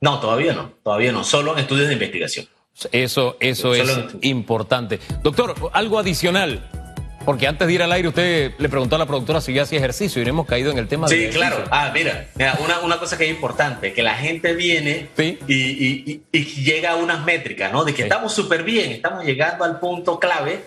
No, 0.00 0.18
todavía 0.18 0.52
no, 0.52 0.72
todavía 0.82 1.12
no, 1.12 1.22
solo 1.22 1.52
en 1.52 1.60
estudios 1.60 1.86
de 1.86 1.94
investigación. 1.94 2.46
Eso, 2.90 3.36
eso 3.38 3.74
es 3.74 3.88
importante. 4.22 4.98
Doctor, 5.22 5.54
algo 5.72 5.98
adicional. 5.98 6.81
Porque 7.24 7.46
antes 7.46 7.66
de 7.66 7.74
ir 7.74 7.82
al 7.82 7.92
aire, 7.92 8.08
usted 8.08 8.52
le 8.58 8.68
preguntó 8.68 8.96
a 8.96 8.98
la 8.98 9.06
productora 9.06 9.40
si 9.40 9.52
ya 9.52 9.62
hacía 9.62 9.78
ejercicio 9.78 10.20
y 10.20 10.24
no 10.24 10.30
hemos 10.30 10.46
caído 10.46 10.70
en 10.70 10.78
el 10.78 10.88
tema 10.88 11.08
sí, 11.08 11.28
claro. 11.30 11.64
Ah, 11.70 11.90
mira, 11.94 12.28
una, 12.60 12.80
una, 12.80 12.98
cosa 12.98 13.16
que 13.16 13.24
es 13.24 13.30
importante, 13.30 13.92
que 13.92 14.02
la 14.02 14.14
gente 14.14 14.54
viene 14.54 15.08
y, 15.48 16.22
y, 16.32 16.44
llega 16.62 16.92
a 16.92 16.96
unas 16.96 17.24
métricas, 17.24 17.72
¿no? 17.72 17.84
De 17.84 17.94
que 17.94 18.02
estamos 18.02 18.32
súper 18.32 18.62
bien, 18.62 18.92
estamos 18.92 19.24
llegando 19.24 19.64
al 19.64 19.78
punto 19.78 20.18
clave 20.18 20.64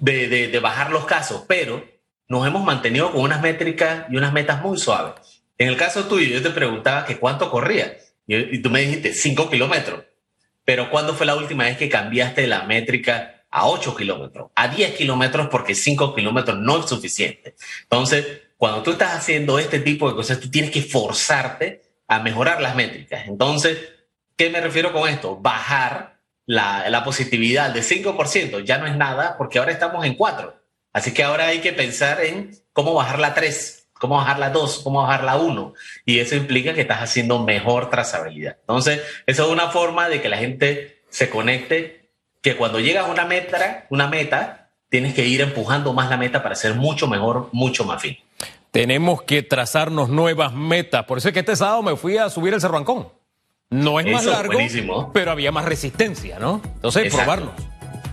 de, 0.00 0.28
de, 0.28 0.48
de, 0.48 0.58
bajar 0.60 0.90
los 0.90 1.04
casos, 1.04 1.44
pero 1.46 1.84
nos 2.28 2.46
hemos 2.46 2.64
mantenido 2.64 3.12
con 3.12 3.22
unas 3.22 3.40
métricas 3.40 4.06
y 4.10 4.16
unas 4.16 4.32
metas 4.32 4.62
muy 4.62 4.78
suaves. 4.78 5.14
En 5.58 5.68
el 5.68 5.76
caso 5.76 6.04
tuyo, 6.04 6.28
yo 6.28 6.42
te 6.42 6.50
preguntaba 6.50 7.04
que 7.04 7.18
cuánto 7.18 7.50
corría 7.50 7.96
y, 8.26 8.58
tú 8.60 8.70
me 8.70 8.80
dijiste 8.80 9.12
5 9.12 9.50
kilómetros. 9.50 10.04
Pero 10.64 10.90
¿cuándo 10.90 11.14
fue 11.14 11.26
la 11.26 11.34
última 11.34 11.64
vez 11.64 11.76
que 11.76 11.88
cambiaste 11.88 12.46
la 12.46 12.64
métrica 12.64 13.41
a 13.52 13.68
8 13.68 13.94
kilómetros, 13.94 14.50
a 14.56 14.68
10 14.68 14.94
kilómetros, 14.94 15.48
porque 15.48 15.74
5 15.74 16.14
kilómetros 16.14 16.58
no 16.58 16.80
es 16.80 16.86
suficiente. 16.86 17.54
Entonces, 17.82 18.26
cuando 18.56 18.82
tú 18.82 18.92
estás 18.92 19.14
haciendo 19.14 19.58
este 19.58 19.78
tipo 19.78 20.08
de 20.08 20.16
cosas, 20.16 20.40
tú 20.40 20.50
tienes 20.50 20.70
que 20.70 20.82
forzarte 20.82 21.82
a 22.08 22.20
mejorar 22.20 22.62
las 22.62 22.74
métricas. 22.74 23.28
Entonces, 23.28 23.78
¿qué 24.36 24.48
me 24.48 24.60
refiero 24.60 24.92
con 24.92 25.08
esto? 25.08 25.36
Bajar 25.36 26.18
la, 26.46 27.02
positividad 27.04 27.70
de 27.70 27.82
5%, 27.82 28.64
ya 28.64 28.78
no 28.78 28.86
es 28.86 28.96
nada, 28.96 29.36
porque 29.36 29.58
ahora 29.58 29.72
estamos 29.72 30.04
en 30.06 30.14
4. 30.14 30.54
Así 30.94 31.12
que 31.12 31.22
ahora 31.22 31.48
hay 31.48 31.60
que 31.60 31.72
pensar 31.72 32.24
en 32.24 32.56
cómo 32.72 32.94
bajar 32.94 33.18
la 33.18 33.34
3, 33.34 33.88
cómo 33.92 34.16
bajar 34.16 34.38
la 34.38 34.48
2, 34.48 34.80
cómo 34.82 35.02
bajar 35.02 35.24
la 35.24 35.36
1. 35.36 35.74
Y 36.06 36.20
eso 36.20 36.36
implica 36.36 36.72
que 36.72 36.82
estás 36.82 37.02
haciendo 37.02 37.38
mejor 37.42 37.90
trazabilidad. 37.90 38.56
Entonces, 38.60 39.02
eso 39.26 39.44
es 39.44 39.50
una 39.50 39.68
forma 39.68 40.08
de 40.08 40.22
que 40.22 40.30
la 40.30 40.38
gente 40.38 41.02
se 41.10 41.28
conecte 41.28 42.01
que 42.42 42.56
cuando 42.56 42.80
llegas 42.80 43.06
a 43.06 43.10
una 43.10 43.24
meta, 43.24 43.86
una 43.88 44.08
meta, 44.08 44.68
tienes 44.90 45.14
que 45.14 45.24
ir 45.24 45.40
empujando 45.40 45.94
más 45.94 46.10
la 46.10 46.18
meta 46.18 46.42
para 46.42 46.54
ser 46.54 46.74
mucho 46.74 47.06
mejor, 47.06 47.48
mucho 47.52 47.84
más 47.84 48.02
fin. 48.02 48.18
Tenemos 48.72 49.22
que 49.22 49.42
trazarnos 49.42 50.08
nuevas 50.08 50.52
metas. 50.52 51.04
Por 51.04 51.18
eso 51.18 51.28
es 51.28 51.34
que 51.34 51.40
este 51.40 51.56
sábado 51.56 51.82
me 51.82 51.96
fui 51.96 52.18
a 52.18 52.28
subir 52.28 52.52
el 52.52 52.60
Cerrancón. 52.60 53.08
No 53.70 54.00
es 54.00 54.06
más 54.06 54.26
largo, 54.26 54.58
pero 55.14 55.30
había 55.30 55.50
más 55.52 55.64
resistencia, 55.64 56.38
¿no? 56.38 56.60
Entonces, 56.74 57.14
probarnos. 57.14 57.52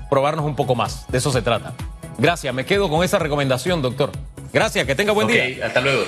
Probarnos 0.09 0.45
un 0.45 0.55
poco 0.55 0.75
más. 0.75 1.05
De 1.11 1.17
eso 1.17 1.31
se 1.31 1.41
trata. 1.41 1.73
Gracias. 2.17 2.53
Me 2.53 2.65
quedo 2.65 2.89
con 2.89 3.03
esa 3.03 3.19
recomendación, 3.19 3.81
doctor. 3.81 4.11
Gracias. 4.53 4.85
Que 4.85 4.95
tenga 4.95 5.11
buen 5.11 5.27
día. 5.27 5.65
Hasta 5.65 5.81
luego. 5.81 6.03